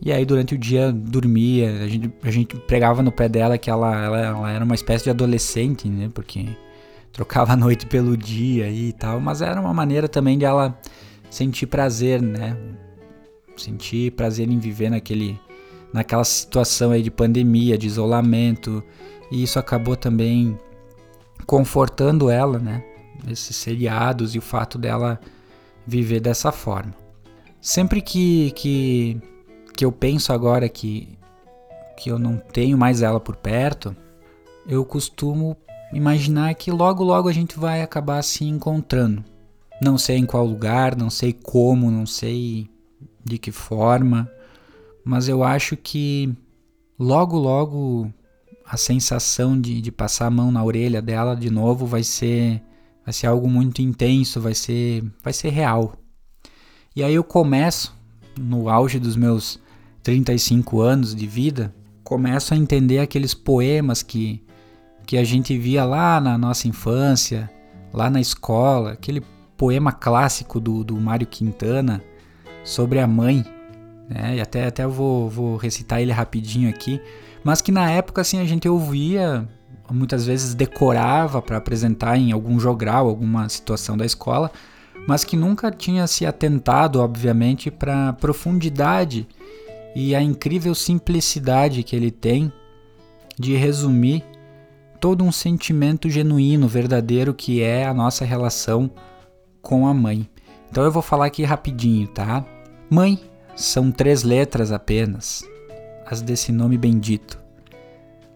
E 0.00 0.12
aí 0.12 0.24
durante 0.24 0.54
o 0.54 0.58
dia 0.58 0.92
dormia, 0.92 1.82
a 1.82 1.88
gente, 1.88 2.12
a 2.22 2.30
gente 2.30 2.56
pregava 2.56 3.02
no 3.02 3.12
pé 3.12 3.28
dela 3.28 3.58
que 3.58 3.68
ela, 3.68 4.04
ela, 4.04 4.18
ela 4.20 4.50
era 4.50 4.64
uma 4.64 4.74
espécie 4.74 5.04
de 5.04 5.10
adolescente, 5.10 5.88
né? 5.88 6.10
Porque 6.12 6.46
trocava 7.12 7.52
a 7.52 7.56
noite 7.56 7.86
pelo 7.86 8.16
dia 8.16 8.70
e 8.70 8.92
tal, 8.92 9.20
mas 9.20 9.42
era 9.42 9.60
uma 9.60 9.74
maneira 9.74 10.08
também 10.08 10.38
de 10.38 10.44
ela 10.44 10.78
sentir 11.30 11.66
prazer, 11.66 12.22
né? 12.22 12.56
Sentir 13.56 14.12
prazer 14.12 14.48
em 14.48 14.58
viver 14.58 14.90
naquele 14.90 15.38
naquela 15.92 16.24
situação 16.24 16.90
aí 16.90 17.02
de 17.02 17.10
pandemia, 17.10 17.76
de 17.76 17.86
isolamento, 17.86 18.82
e 19.30 19.42
isso 19.42 19.58
acabou 19.58 19.94
também 19.94 20.58
confortando 21.46 22.30
ela, 22.30 22.58
né? 22.58 22.84
Esses 23.28 23.56
seriados 23.56 24.34
e 24.34 24.38
o 24.38 24.42
fato 24.42 24.78
dela 24.78 25.20
viver 25.86 26.20
dessa 26.20 26.50
forma. 26.52 26.94
Sempre 27.60 28.00
que 28.00 28.50
que, 28.52 29.20
que 29.76 29.84
eu 29.84 29.92
penso 29.92 30.32
agora 30.32 30.68
que 30.68 31.18
que 31.96 32.10
eu 32.10 32.18
não 32.18 32.36
tenho 32.36 32.76
mais 32.76 33.00
ela 33.00 33.20
por 33.20 33.36
perto, 33.36 33.94
eu 34.66 34.84
costumo 34.84 35.56
imaginar 35.92 36.54
que 36.54 36.70
logo 36.70 37.04
logo 37.04 37.28
a 37.28 37.32
gente 37.32 37.58
vai 37.58 37.82
acabar 37.82 38.22
se 38.22 38.44
encontrando. 38.44 39.24
Não 39.80 39.98
sei 39.98 40.16
em 40.16 40.26
qual 40.26 40.44
lugar, 40.44 40.96
não 40.96 41.10
sei 41.10 41.32
como, 41.32 41.90
não 41.90 42.06
sei 42.06 42.68
de 43.24 43.38
que 43.38 43.52
forma, 43.52 44.30
mas 45.04 45.28
eu 45.28 45.44
acho 45.44 45.76
que 45.76 46.34
logo 46.98 47.38
logo 47.38 48.12
a 48.66 48.76
sensação 48.76 49.60
de, 49.60 49.80
de 49.80 49.92
passar 49.92 50.26
a 50.26 50.30
mão 50.30 50.50
na 50.50 50.62
orelha 50.64 51.02
dela 51.02 51.34
de 51.34 51.50
novo 51.50 51.86
vai 51.86 52.02
ser 52.02 52.62
vai 53.04 53.12
ser 53.12 53.26
algo 53.26 53.48
muito 53.48 53.82
intenso, 53.82 54.40
vai 54.40 54.54
ser 54.54 55.04
vai 55.22 55.32
ser 55.32 55.50
real. 55.50 55.94
E 56.94 57.02
aí 57.02 57.14
eu 57.14 57.24
começo 57.24 57.94
no 58.38 58.68
auge 58.68 58.98
dos 58.98 59.16
meus 59.16 59.60
35 60.02 60.80
anos 60.80 61.14
de 61.14 61.26
vida, 61.26 61.74
começo 62.04 62.54
a 62.54 62.56
entender 62.56 62.98
aqueles 62.98 63.34
poemas 63.34 64.02
que 64.02 64.42
que 65.06 65.16
a 65.16 65.24
gente 65.24 65.58
via 65.58 65.84
lá 65.84 66.20
na 66.20 66.38
nossa 66.38 66.68
infância, 66.68 67.50
lá 67.92 68.08
na 68.08 68.20
escola, 68.20 68.92
aquele 68.92 69.22
poema 69.56 69.92
clássico 69.92 70.58
do, 70.60 70.82
do 70.82 70.96
Mário 70.96 71.26
Quintana 71.26 72.02
sobre 72.64 72.98
a 72.98 73.06
mãe, 73.06 73.44
né? 74.08 74.36
E 74.36 74.40
até, 74.40 74.66
até 74.66 74.84
eu 74.84 74.90
vou, 74.90 75.28
vou 75.28 75.56
recitar 75.56 76.00
ele 76.00 76.12
rapidinho 76.12 76.68
aqui, 76.68 77.00
mas 77.44 77.60
que 77.60 77.72
na 77.72 77.90
época 77.90 78.20
assim 78.20 78.40
a 78.40 78.44
gente 78.44 78.68
ouvia, 78.68 79.48
muitas 79.90 80.26
vezes 80.26 80.54
decorava 80.54 81.42
para 81.42 81.56
apresentar 81.56 82.16
em 82.16 82.32
algum 82.32 82.58
jogral, 82.58 83.08
alguma 83.08 83.48
situação 83.48 83.96
da 83.96 84.06
escola, 84.06 84.50
mas 85.06 85.24
que 85.24 85.36
nunca 85.36 85.70
tinha 85.70 86.06
se 86.06 86.24
atentado, 86.24 87.00
obviamente, 87.00 87.70
para 87.70 88.10
a 88.10 88.12
profundidade 88.12 89.26
e 89.94 90.14
a 90.14 90.22
incrível 90.22 90.74
simplicidade 90.74 91.82
que 91.82 91.94
ele 91.96 92.10
tem 92.10 92.52
de 93.38 93.56
resumir 93.56 94.24
todo 95.00 95.24
um 95.24 95.32
sentimento 95.32 96.08
genuíno, 96.08 96.68
verdadeiro 96.68 97.34
que 97.34 97.60
é 97.60 97.84
a 97.84 97.92
nossa 97.92 98.24
relação 98.24 98.90
com 99.60 99.86
a 99.86 99.92
mãe. 99.92 100.28
Então 100.70 100.84
eu 100.84 100.92
vou 100.92 101.02
falar 101.02 101.26
aqui 101.26 101.42
rapidinho, 101.42 102.06
tá? 102.08 102.44
Mãe 102.88 103.18
são 103.56 103.90
três 103.90 104.22
letras 104.22 104.70
apenas, 104.70 105.44
as 106.12 106.20
desse 106.20 106.52
nome 106.52 106.76
bendito. 106.76 107.42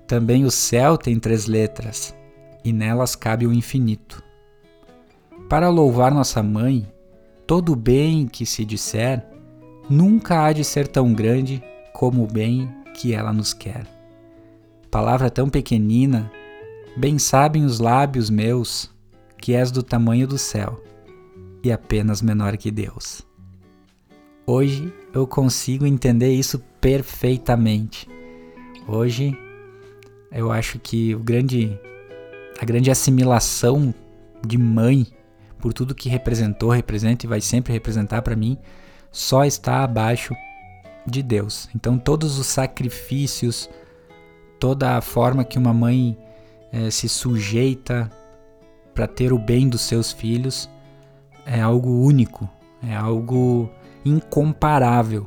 Também 0.06 0.46
o 0.46 0.50
céu 0.50 0.96
tem 0.96 1.20
três 1.20 1.46
letras, 1.46 2.14
e 2.64 2.72
nelas 2.72 3.14
cabe 3.14 3.46
o 3.46 3.52
infinito. 3.52 4.24
Para 5.46 5.68
louvar 5.68 6.10
nossa 6.10 6.42
mãe, 6.42 6.90
todo 7.46 7.72
o 7.72 7.76
bem 7.76 8.26
que 8.26 8.46
se 8.46 8.64
disser 8.64 9.22
nunca 9.90 10.42
há 10.42 10.52
de 10.54 10.64
ser 10.64 10.88
tão 10.88 11.12
grande 11.12 11.62
como 11.92 12.24
o 12.24 12.26
bem 12.26 12.66
que 12.94 13.12
ela 13.12 13.30
nos 13.30 13.52
quer. 13.52 13.86
Palavra 14.90 15.28
tão 15.28 15.50
pequenina 15.50 16.32
Bem 16.96 17.18
sabem 17.18 17.62
os 17.62 17.78
lábios 17.78 18.30
meus 18.30 18.90
que 19.36 19.52
és 19.52 19.70
do 19.70 19.82
tamanho 19.82 20.26
do 20.26 20.38
céu 20.38 20.82
e 21.62 21.70
apenas 21.70 22.22
menor 22.22 22.56
que 22.56 22.70
Deus. 22.70 23.20
Hoje 24.46 24.90
eu 25.16 25.26
consigo 25.26 25.86
entender 25.86 26.30
isso 26.30 26.58
perfeitamente. 26.78 28.06
Hoje 28.86 29.36
eu 30.30 30.52
acho 30.52 30.78
que 30.78 31.14
o 31.14 31.18
grande 31.20 31.78
a 32.60 32.64
grande 32.64 32.90
assimilação 32.90 33.94
de 34.46 34.58
mãe 34.58 35.06
por 35.58 35.72
tudo 35.72 35.94
que 35.94 36.10
representou, 36.10 36.68
representa 36.68 37.24
e 37.24 37.28
vai 37.28 37.40
sempre 37.40 37.72
representar 37.72 38.20
para 38.20 38.36
mim, 38.36 38.58
só 39.10 39.44
está 39.44 39.82
abaixo 39.82 40.34
de 41.06 41.22
Deus. 41.22 41.68
Então 41.74 41.98
todos 41.98 42.38
os 42.38 42.46
sacrifícios, 42.46 43.70
toda 44.60 44.98
a 44.98 45.00
forma 45.00 45.44
que 45.44 45.58
uma 45.58 45.72
mãe 45.72 46.16
é, 46.70 46.90
se 46.90 47.08
sujeita 47.08 48.12
para 48.94 49.06
ter 49.06 49.32
o 49.32 49.38
bem 49.38 49.66
dos 49.66 49.80
seus 49.80 50.12
filhos 50.12 50.68
é 51.46 51.60
algo 51.60 52.04
único, 52.04 52.48
é 52.82 52.94
algo 52.94 53.70
incomparável. 54.08 55.26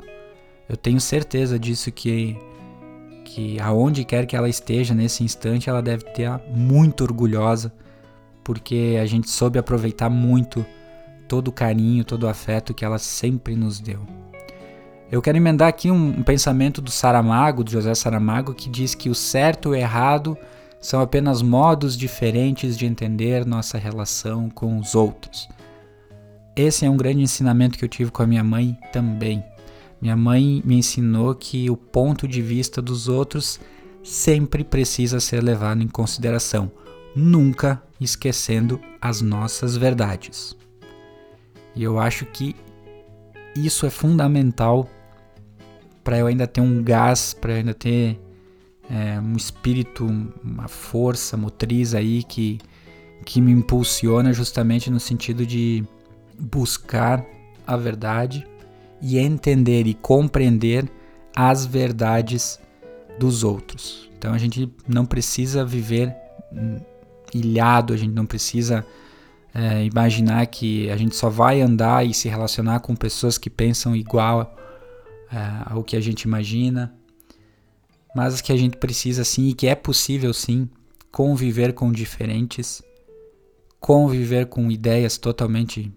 Eu 0.67 0.77
tenho 0.77 0.99
certeza 0.99 1.59
disso 1.59 1.91
que 1.91 2.37
que 3.25 3.59
aonde 3.59 4.03
quer 4.03 4.25
que 4.25 4.35
ela 4.35 4.49
esteja 4.49 4.95
nesse 4.95 5.23
instante, 5.23 5.69
ela 5.69 5.83
deve 5.83 6.03
estar 6.03 6.41
muito 6.49 7.03
orgulhosa, 7.03 7.71
porque 8.43 8.97
a 8.99 9.05
gente 9.05 9.29
soube 9.29 9.59
aproveitar 9.59 10.09
muito 10.09 10.65
todo 11.27 11.49
o 11.49 11.51
carinho, 11.51 12.03
todo 12.03 12.23
o 12.23 12.27
afeto 12.27 12.73
que 12.73 12.83
ela 12.83 12.97
sempre 12.97 13.55
nos 13.55 13.79
deu. 13.79 13.99
Eu 15.11 15.21
quero 15.21 15.37
emendar 15.37 15.67
aqui 15.67 15.91
um, 15.91 16.19
um 16.19 16.23
pensamento 16.23 16.81
do 16.81 16.89
Saramago, 16.89 17.63
do 17.63 17.69
José 17.69 17.93
Saramago, 17.93 18.53
que 18.53 18.67
diz 18.67 18.95
que 18.95 19.09
o 19.09 19.15
certo 19.15 19.69
e 19.69 19.71
o 19.71 19.75
errado 19.75 20.35
são 20.81 20.99
apenas 20.99 21.41
modos 21.41 21.95
diferentes 21.95 22.77
de 22.77 22.87
entender 22.87 23.45
nossa 23.45 23.77
relação 23.77 24.49
com 24.49 24.79
os 24.79 24.95
outros. 24.95 25.47
Esse 26.55 26.85
é 26.85 26.89
um 26.89 26.97
grande 26.97 27.21
ensinamento 27.21 27.77
que 27.77 27.85
eu 27.85 27.89
tive 27.89 28.12
com 28.12 28.23
a 28.23 28.27
minha 28.27 28.43
mãe 28.43 28.77
também. 28.91 29.43
Minha 30.01 30.15
mãe 30.15 30.62
me 30.65 30.75
ensinou 30.75 31.35
que 31.35 31.69
o 31.69 31.75
ponto 31.75 32.27
de 32.27 32.41
vista 32.41 32.81
dos 32.81 33.07
outros 33.07 33.59
sempre 34.03 34.63
precisa 34.63 35.19
ser 35.19 35.43
levado 35.43 35.81
em 35.81 35.88
consideração, 35.88 36.71
nunca 37.15 37.81
esquecendo 37.99 38.79
as 39.01 39.21
nossas 39.21 39.75
verdades. 39.75 40.55
E 41.75 41.83
eu 41.83 41.99
acho 41.99 42.25
que 42.25 42.55
isso 43.55 43.85
é 43.85 43.89
fundamental 43.89 44.89
para 46.03 46.17
eu 46.17 46.27
ainda 46.27 46.47
ter 46.47 46.62
um 46.62 46.81
gás, 46.81 47.33
para 47.33 47.51
eu 47.51 47.57
ainda 47.57 47.73
ter 47.73 48.19
é, 48.89 49.19
um 49.19 49.33
espírito, 49.35 50.05
uma 50.43 50.67
força 50.67 51.38
motriz 51.38 51.93
aí 51.93 52.23
que, 52.23 52.57
que 53.25 53.41
me 53.41 53.51
impulsiona 53.51 54.33
justamente 54.33 54.89
no 54.89 54.99
sentido 54.99 55.45
de 55.45 55.83
buscar 56.39 57.25
a 57.65 57.75
verdade 57.75 58.47
e 59.02 59.17
entender 59.17 59.88
e 59.88 59.93
compreender 59.93 60.89
as 61.36 61.65
verdades 61.65 62.60
dos 63.19 63.43
outros. 63.43 64.10
Então 64.17 64.34
a 64.34 64.38
gente 64.38 64.71
não 64.88 65.06
precisa 65.06 65.65
viver 65.65 66.15
ilhado, 67.33 67.94
a 67.94 67.98
gente 67.98 68.13
não 68.13 68.25
precisa 68.25 68.85
é, 69.54 69.83
imaginar 69.83 70.46
que 70.48 70.90
a 70.90 70.98
gente 70.98 71.15
só 71.15 71.29
vai 71.29 71.62
andar 71.62 72.06
e 72.06 72.13
se 72.13 72.27
relacionar 72.27 72.79
com 72.79 72.96
pessoas 72.96 73.37
que 73.37 73.50
pensam 73.50 73.96
igual 73.96 74.56
é, 75.31 75.37
ao 75.65 75.83
que 75.83 75.96
a 75.96 76.02
gente 76.02 76.23
imagina 76.23 76.94
mas 78.15 78.42
que 78.42 78.52
a 78.52 78.58
gente 78.58 78.77
precisa 78.77 79.23
sim 79.23 79.50
e 79.50 79.54
que 79.54 79.67
é 79.67 79.75
possível 79.75 80.33
sim 80.33 80.69
conviver 81.12 81.73
com 81.73 81.92
diferentes, 81.92 82.81
conviver 83.79 84.48
com 84.48 84.71
ideias 84.71 85.17
totalmente 85.17 85.92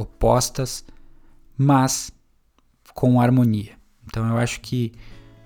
opostas, 0.00 0.84
mas 1.56 2.10
com 2.94 3.20
harmonia. 3.20 3.72
Então 4.06 4.26
eu 4.28 4.38
acho 4.38 4.60
que 4.60 4.92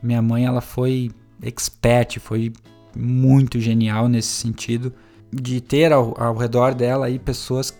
minha 0.03 0.23
mãe 0.23 0.45
ela 0.45 0.61
foi 0.61 1.11
expert, 1.43 2.19
foi 2.19 2.53
muito 2.97 3.61
genial 3.61 4.09
nesse 4.09 4.29
sentido 4.29 4.93
de 5.33 5.61
ter 5.61 5.93
ao, 5.93 6.21
ao 6.21 6.37
redor 6.37 6.75
dela 6.75 7.07
aí 7.07 7.19
pessoas 7.19 7.77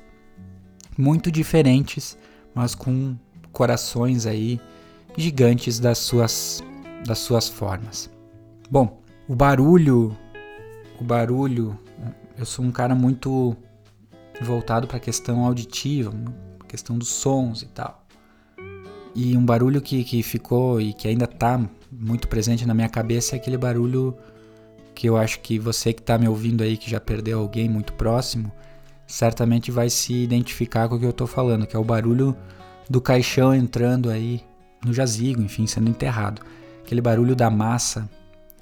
muito 0.97 1.31
diferentes, 1.31 2.17
mas 2.55 2.75
com 2.75 3.17
corações 3.53 4.27
aí 4.27 4.61
gigantes 5.17 5.79
das 5.79 5.99
suas 5.99 6.63
das 7.07 7.19
suas 7.19 7.49
formas. 7.49 8.11
Bom, 8.71 9.03
o 9.29 9.35
barulho, 9.35 10.17
o 11.01 11.05
barulho, 11.05 11.79
eu 12.39 12.47
sou 12.47 12.65
um 12.65 12.71
cara 12.71 12.95
muito 12.95 13.57
voltado 14.41 14.87
para 14.87 14.97
a 14.97 15.01
questão 15.01 15.45
auditiva, 15.45 16.13
questão 16.73 16.97
dos 16.97 17.09
sons 17.09 17.61
e 17.61 17.67
tal. 17.67 18.03
E 19.15 19.37
um 19.37 19.45
barulho 19.45 19.83
que, 19.83 20.03
que 20.05 20.23
ficou 20.23 20.81
e 20.81 20.95
que 20.95 21.07
ainda 21.07 21.27
está 21.27 21.61
muito 21.91 22.27
presente 22.29 22.67
na 22.67 22.73
minha 22.73 22.89
cabeça 22.89 23.37
é 23.37 23.39
aquele 23.39 23.59
barulho 23.59 24.17
que 24.95 25.07
eu 25.07 25.19
acho 25.19 25.41
que 25.41 25.59
você 25.59 25.93
que 25.93 26.01
está 26.01 26.17
me 26.17 26.27
ouvindo 26.27 26.63
aí, 26.63 26.79
que 26.79 26.91
já 26.91 26.99
perdeu 26.99 27.41
alguém 27.41 27.69
muito 27.69 27.93
próximo, 27.93 28.51
certamente 29.07 29.71
vai 29.71 29.91
se 29.91 30.15
identificar 30.15 30.89
com 30.89 30.95
o 30.95 30.99
que 30.99 31.05
eu 31.05 31.11
estou 31.11 31.27
falando, 31.27 31.67
que 31.67 31.77
é 31.77 31.79
o 31.79 31.85
barulho 31.85 32.35
do 32.89 33.03
caixão 33.03 33.55
entrando 33.55 34.09
aí 34.09 34.41
no 34.83 34.95
jazigo, 34.95 35.43
enfim, 35.43 35.67
sendo 35.67 35.91
enterrado. 35.91 36.41
Aquele 36.83 37.03
barulho 37.03 37.37
da 37.37 37.51
massa 37.51 38.09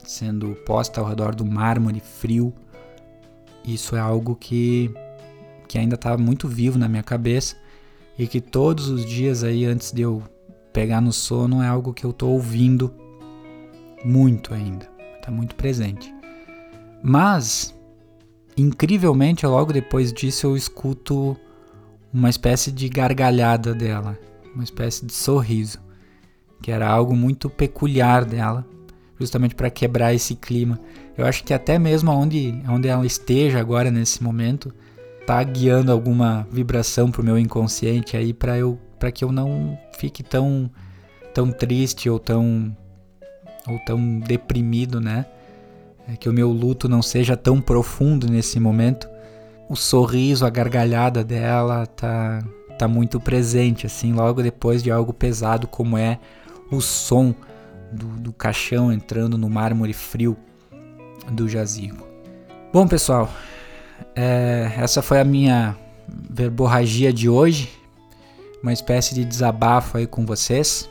sendo 0.04 0.56
posta 0.66 1.00
ao 1.00 1.06
redor 1.06 1.32
do 1.32 1.44
mármore 1.46 2.00
frio. 2.00 2.52
Isso 3.64 3.94
é 3.94 4.00
algo 4.00 4.34
que, 4.34 4.92
que 5.68 5.78
ainda 5.78 5.94
está 5.94 6.18
muito 6.18 6.48
vivo 6.48 6.76
na 6.76 6.88
minha 6.88 7.04
cabeça 7.04 7.54
e 8.18 8.26
que 8.26 8.40
todos 8.40 8.88
os 8.88 9.04
dias 9.04 9.42
aí 9.42 9.64
antes 9.64 9.92
de 9.92 10.02
eu 10.02 10.22
pegar 10.72 11.00
no 11.00 11.12
sono 11.12 11.62
é 11.62 11.66
algo 11.66 11.92
que 11.92 12.04
eu 12.04 12.10
estou 12.10 12.32
ouvindo 12.32 12.92
muito 14.04 14.54
ainda, 14.54 14.88
está 15.16 15.30
muito 15.30 15.54
presente. 15.54 16.14
Mas 17.02 17.74
incrivelmente 18.56 19.46
logo 19.46 19.72
depois 19.72 20.12
disso 20.12 20.46
eu 20.46 20.56
escuto 20.56 21.36
uma 22.12 22.28
espécie 22.28 22.70
de 22.70 22.88
gargalhada 22.88 23.74
dela, 23.74 24.18
uma 24.54 24.64
espécie 24.64 25.06
de 25.06 25.12
sorriso, 25.12 25.78
que 26.62 26.70
era 26.70 26.88
algo 26.88 27.14
muito 27.16 27.48
peculiar 27.48 28.24
dela, 28.24 28.66
justamente 29.18 29.54
para 29.54 29.70
quebrar 29.70 30.12
esse 30.12 30.34
clima. 30.34 30.78
Eu 31.16 31.26
acho 31.26 31.44
que 31.44 31.54
até 31.54 31.78
mesmo 31.78 32.10
onde, 32.10 32.60
onde 32.68 32.88
ela 32.88 33.06
esteja 33.06 33.60
agora 33.60 33.90
nesse 33.90 34.22
momento, 34.22 34.74
tá 35.30 35.40
guiando 35.44 35.92
alguma 35.92 36.44
vibração 36.50 37.08
pro 37.08 37.22
meu 37.22 37.38
inconsciente 37.38 38.16
aí 38.16 38.34
para 38.34 38.58
eu 38.58 38.76
para 38.98 39.12
que 39.12 39.22
eu 39.22 39.30
não 39.30 39.78
fique 39.96 40.24
tão 40.24 40.68
tão 41.32 41.52
triste 41.52 42.10
ou 42.10 42.18
tão 42.18 42.76
ou 43.68 43.78
tão 43.86 44.18
deprimido, 44.18 45.00
né? 45.00 45.24
É 46.08 46.16
que 46.16 46.28
o 46.28 46.32
meu 46.32 46.50
luto 46.50 46.88
não 46.88 47.00
seja 47.00 47.36
tão 47.36 47.60
profundo 47.60 48.28
nesse 48.28 48.58
momento. 48.58 49.08
O 49.68 49.76
sorriso, 49.76 50.44
a 50.44 50.50
gargalhada 50.50 51.22
dela 51.22 51.86
tá 51.86 52.42
tá 52.76 52.88
muito 52.88 53.20
presente 53.20 53.86
assim, 53.86 54.12
logo 54.12 54.42
depois 54.42 54.82
de 54.82 54.90
algo 54.90 55.12
pesado 55.12 55.68
como 55.68 55.96
é 55.96 56.18
o 56.72 56.80
som 56.80 57.32
do, 57.92 58.06
do 58.18 58.32
caixão 58.32 58.92
entrando 58.92 59.38
no 59.38 59.48
mármore 59.48 59.92
frio 59.92 60.36
do 61.30 61.48
jazigo. 61.48 62.04
Bom, 62.72 62.88
pessoal, 62.88 63.30
é, 64.14 64.72
essa 64.76 65.02
foi 65.02 65.20
a 65.20 65.24
minha 65.24 65.76
verborragia 66.08 67.12
de 67.12 67.28
hoje, 67.28 67.70
uma 68.62 68.72
espécie 68.72 69.14
de 69.14 69.24
desabafo 69.24 69.96
aí 69.96 70.06
com 70.06 70.26
vocês. 70.26 70.88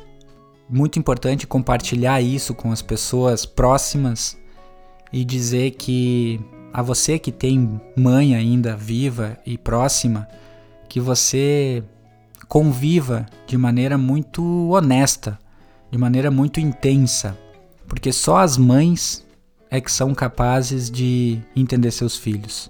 Muito 0.69 0.99
importante 0.99 1.47
compartilhar 1.47 2.21
isso 2.21 2.53
com 2.53 2.71
as 2.71 2.81
pessoas 2.81 3.45
próximas 3.45 4.37
e 5.11 5.25
dizer 5.25 5.71
que 5.71 6.39
a 6.71 6.81
você 6.81 7.17
que 7.17 7.31
tem 7.31 7.81
mãe 7.95 8.35
ainda 8.35 8.75
viva 8.75 9.37
e 9.45 9.57
próxima, 9.57 10.27
que 10.87 10.99
você 10.99 11.83
conviva 12.47 13.25
de 13.47 13.57
maneira 13.57 13.97
muito 13.97 14.69
honesta, 14.69 15.39
de 15.91 15.97
maneira 15.97 16.29
muito 16.29 16.59
intensa, 16.59 17.37
porque 17.87 18.11
só 18.11 18.37
as 18.37 18.57
mães 18.57 19.25
é 19.69 19.81
que 19.81 19.91
são 19.91 20.13
capazes 20.13 20.89
de 20.89 21.39
entender 21.55 21.91
seus 21.91 22.15
filhos. 22.15 22.69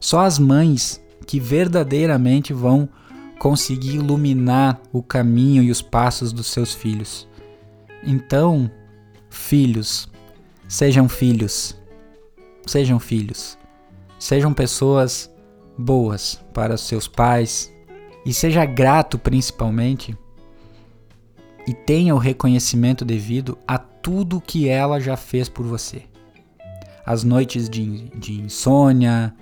Só 0.00 0.20
as 0.20 0.38
mães 0.38 1.00
que 1.26 1.38
verdadeiramente 1.38 2.52
vão 2.52 2.88
conseguir 3.38 3.96
iluminar 3.96 4.80
o 4.92 5.02
caminho 5.02 5.62
e 5.62 5.70
os 5.70 5.80
passos 5.80 6.32
dos 6.32 6.46
seus 6.46 6.74
filhos. 6.74 7.28
Então, 8.02 8.70
filhos, 9.28 10.08
sejam 10.66 11.08
filhos, 11.08 11.76
sejam 12.66 12.98
filhos, 12.98 13.58
sejam 14.18 14.52
pessoas 14.52 15.30
boas 15.76 16.40
para 16.52 16.74
os 16.74 16.80
seus 16.82 17.06
pais 17.06 17.72
e 18.24 18.32
seja 18.34 18.64
grato 18.64 19.18
principalmente 19.18 20.16
e 21.66 21.74
tenha 21.74 22.14
o 22.14 22.18
reconhecimento 22.18 23.04
devido 23.04 23.56
a 23.66 23.78
tudo 23.78 24.40
que 24.40 24.68
ela 24.68 24.98
já 24.98 25.16
fez 25.16 25.48
por 25.48 25.64
você. 25.64 26.02
As 27.04 27.22
noites 27.22 27.68
de, 27.68 28.08
de 28.10 28.40
insônia, 28.40 29.34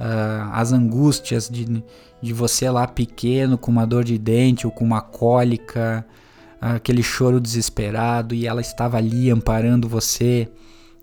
uh, 0.00 0.50
as 0.52 0.72
angústias 0.72 1.48
de, 1.48 1.84
de 2.22 2.32
você 2.32 2.70
lá 2.70 2.86
pequeno 2.88 3.58
com 3.58 3.70
uma 3.70 3.86
dor 3.86 4.02
de 4.02 4.16
dente 4.16 4.66
ou 4.66 4.72
com 4.72 4.84
uma 4.84 5.02
cólica, 5.02 6.04
uh, 6.62 6.76
aquele 6.76 7.02
choro 7.02 7.38
desesperado 7.38 8.34
e 8.34 8.46
ela 8.46 8.62
estava 8.62 8.96
ali 8.96 9.30
amparando 9.30 9.86
você. 9.86 10.48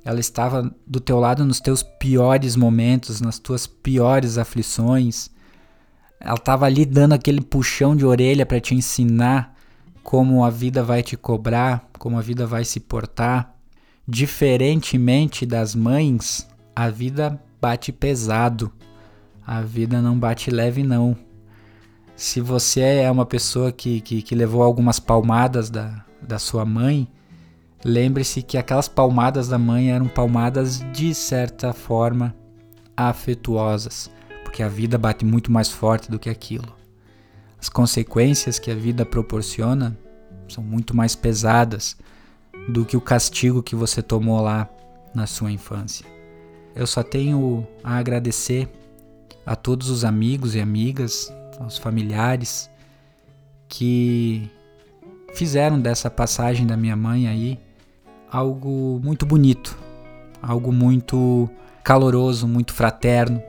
Ela 0.03 0.19
estava 0.19 0.73
do 0.85 0.99
teu 0.99 1.19
lado 1.19 1.45
nos 1.45 1.59
teus 1.59 1.83
piores 1.83 2.55
momentos, 2.55 3.21
nas 3.21 3.37
tuas 3.37 3.67
piores 3.67 4.37
aflições. 4.37 5.29
Ela 6.19 6.37
estava 6.37 6.65
ali 6.65 6.85
dando 6.85 7.13
aquele 7.13 7.41
puxão 7.41 7.95
de 7.95 8.05
orelha 8.05 8.45
para 8.45 8.59
te 8.59 8.73
ensinar 8.73 9.55
como 10.01 10.45
a 10.45 10.49
vida 10.49 10.81
vai 10.81 11.03
te 11.03 11.17
cobrar, 11.17 11.89
como 11.99 12.17
a 12.17 12.21
vida 12.21 12.47
vai 12.47 12.63
se 12.63 12.79
portar. 12.79 13.53
Diferentemente 14.07 15.45
das 15.45 15.75
mães, 15.75 16.47
a 16.73 16.89
vida 16.89 17.37
bate 17.59 17.91
pesado. 17.91 18.71
A 19.47 19.61
vida 19.61 20.01
não 20.01 20.19
bate 20.19 20.51
leve, 20.51 20.83
não. 20.83 21.15
Se 22.17 22.41
você 22.41 22.81
é 22.81 23.09
uma 23.09 23.25
pessoa 23.25 23.71
que, 23.71 24.01
que, 24.01 24.21
que 24.21 24.35
levou 24.35 24.61
algumas 24.61 24.99
palmadas 24.99 25.69
da, 25.69 26.03
da 26.21 26.37
sua 26.37 26.65
mãe, 26.65 27.07
lembre-se 27.85 28.41
que 28.41 28.57
aquelas 28.57 28.89
palmadas 28.89 29.47
da 29.47 29.57
mãe 29.57 29.93
eram 29.93 30.09
palmadas 30.09 30.81
de 30.91 31.13
certa 31.15 31.71
forma 31.71 32.35
afetuosas, 32.97 34.11
porque 34.43 34.61
a 34.61 34.67
vida 34.67 34.97
bate 34.97 35.23
muito 35.23 35.49
mais 35.49 35.71
forte 35.71 36.11
do 36.11 36.19
que 36.19 36.29
aquilo. 36.29 36.75
As 37.57 37.69
consequências 37.69 38.59
que 38.59 38.69
a 38.69 38.75
vida 38.75 39.05
proporciona 39.05 39.97
são 40.49 40.61
muito 40.61 40.93
mais 40.93 41.15
pesadas 41.15 41.95
do 42.67 42.83
que 42.83 42.97
o 42.97 43.01
castigo 43.01 43.63
que 43.63 43.77
você 43.77 44.01
tomou 44.01 44.41
lá 44.41 44.69
na 45.15 45.25
sua 45.25 45.53
infância. 45.53 46.05
Eu 46.75 46.85
só 46.85 47.01
tenho 47.01 47.65
a 47.81 47.95
agradecer 47.95 48.67
a 49.45 49.55
todos 49.55 49.89
os 49.89 50.03
amigos 50.03 50.55
e 50.55 50.59
amigas, 50.59 51.34
aos 51.59 51.78
familiares 51.78 52.69
que 53.67 54.49
fizeram 55.34 55.80
dessa 55.80 56.09
passagem 56.09 56.65
da 56.65 56.78
minha 56.78 56.95
mãe 56.95 57.28
aí 57.28 57.59
algo 58.32 58.99
muito 59.03 59.25
bonito, 59.25 59.78
algo 60.41 60.71
muito 60.71 61.49
caloroso, 61.84 62.47
muito 62.47 62.73
fraterno. 62.73 63.41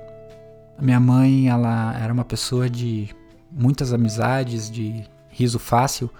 A 0.76 0.82
minha 0.82 1.00
mãe, 1.00 1.48
ela 1.48 1.96
era 1.98 2.12
uma 2.12 2.24
pessoa 2.24 2.70
de 2.70 3.08
muitas 3.50 3.92
amizades, 3.92 4.70
de 4.70 5.04
riso 5.28 5.58
fácil, 5.58 6.10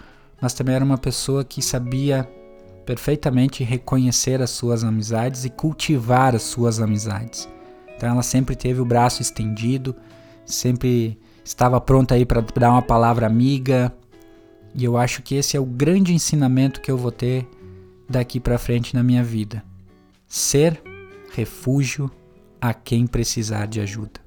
mas 0.40 0.52
também 0.52 0.74
era 0.74 0.84
uma 0.84 0.98
pessoa 0.98 1.44
que 1.44 1.62
sabia 1.62 2.28
perfeitamente 2.84 3.62
reconhecer 3.62 4.40
as 4.40 4.50
suas 4.50 4.82
amizades 4.82 5.44
e 5.44 5.50
cultivar 5.50 6.34
as 6.34 6.42
suas 6.42 6.80
amizades. 6.80 7.48
Então 7.98 8.08
ela 8.08 8.22
sempre 8.22 8.54
teve 8.54 8.80
o 8.80 8.84
braço 8.84 9.20
estendido, 9.20 9.94
sempre 10.46 11.18
estava 11.44 11.80
pronta 11.80 12.14
aí 12.14 12.24
para 12.24 12.40
dar 12.40 12.70
uma 12.70 12.80
palavra 12.80 13.26
amiga. 13.26 13.92
E 14.72 14.84
eu 14.84 14.96
acho 14.96 15.20
que 15.20 15.34
esse 15.34 15.56
é 15.56 15.60
o 15.60 15.66
grande 15.66 16.14
ensinamento 16.14 16.80
que 16.80 16.92
eu 16.92 16.96
vou 16.96 17.10
ter 17.10 17.44
daqui 18.08 18.38
para 18.38 18.56
frente 18.56 18.94
na 18.94 19.02
minha 19.02 19.24
vida. 19.24 19.64
Ser 20.28 20.80
refúgio 21.34 22.08
a 22.60 22.72
quem 22.72 23.04
precisar 23.04 23.66
de 23.66 23.80
ajuda. 23.80 24.20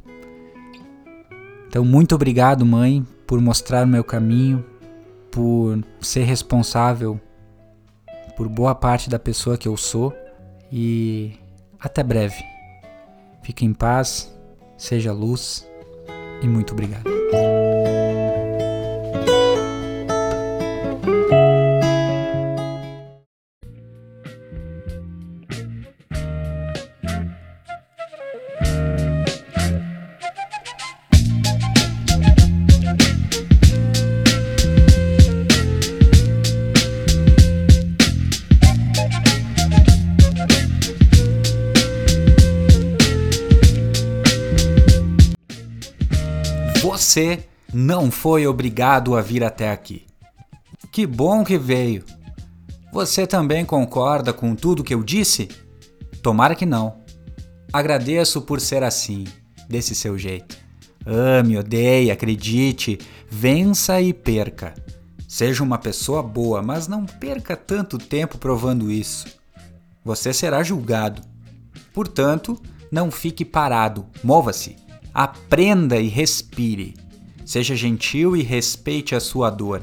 Então, 1.70 1.86
muito 1.86 2.14
obrigado, 2.14 2.66
mãe, 2.66 3.08
por 3.26 3.40
mostrar 3.40 3.86
o 3.86 3.88
meu 3.88 4.04
caminho, 4.04 4.66
por 5.32 5.82
ser 6.02 6.24
responsável 6.24 7.18
por 8.36 8.50
boa 8.50 8.76
parte 8.76 9.10
da 9.10 9.18
pessoa 9.18 9.58
que 9.58 9.68
eu 9.70 9.78
sou 9.78 10.14
e 10.70 11.34
até 11.80 12.04
breve. 12.04 12.44
Fique 13.52 13.66
em 13.66 13.74
paz, 13.74 14.34
seja 14.78 15.12
luz 15.12 15.68
e 16.42 16.48
muito 16.48 16.72
obrigado. 16.72 17.04
Você 47.12 47.44
não 47.74 48.10
foi 48.10 48.48
obrigado 48.48 49.18
a 49.18 49.22
vir 49.22 49.44
até 49.44 49.70
aqui. 49.70 50.06
Que 50.94 51.06
bom 51.06 51.44
que 51.44 51.58
veio. 51.58 52.06
Você 52.94 53.28
também 53.28 53.66
concorda 53.66 54.32
com 54.32 54.56
tudo 54.56 54.84
que 54.84 54.94
eu 54.94 55.04
disse? 55.04 55.50
Tomara 56.24 56.56
que 56.56 56.66
não. 56.66 57.02
Agradeço 57.74 58.42
por 58.44 58.62
ser 58.62 58.82
assim, 58.82 59.26
desse 59.68 59.94
seu 59.94 60.18
jeito. 60.18 60.58
Ame, 61.06 61.58
odeie, 61.58 62.12
acredite, 62.12 62.98
vença 63.30 64.00
e 64.00 64.14
perca. 64.14 64.74
Seja 65.28 65.64
uma 65.64 65.78
pessoa 65.78 66.24
boa, 66.24 66.62
mas 66.62 66.88
não 66.88 67.06
perca 67.06 67.58
tanto 67.58 67.98
tempo 67.98 68.38
provando 68.38 68.90
isso. 68.90 69.28
Você 70.02 70.32
será 70.32 70.64
julgado. 70.64 71.22
Portanto, 71.94 72.58
não 72.90 73.12
fique 73.12 73.44
parado, 73.44 74.06
mova-se, 74.24 74.78
aprenda 75.14 75.98
e 75.98 76.08
respire. 76.08 76.94
Seja 77.46 77.76
gentil 77.76 78.36
e 78.36 78.42
respeite 78.42 79.14
a 79.14 79.20
sua 79.20 79.50
dor. 79.50 79.82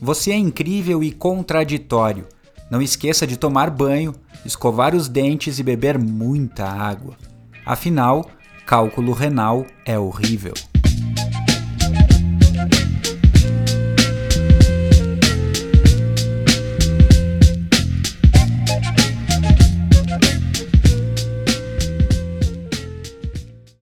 Você 0.00 0.32
é 0.32 0.36
incrível 0.36 1.02
e 1.02 1.10
contraditório. 1.12 2.26
Não 2.70 2.82
esqueça 2.82 3.26
de 3.26 3.36
tomar 3.36 3.70
banho, 3.70 4.14
escovar 4.44 4.94
os 4.94 5.08
dentes 5.08 5.58
e 5.58 5.62
beber 5.62 5.98
muita 5.98 6.66
água. 6.66 7.16
Afinal, 7.64 8.30
cálculo 8.66 9.12
renal 9.12 9.66
é 9.84 9.98
horrível. 9.98 10.54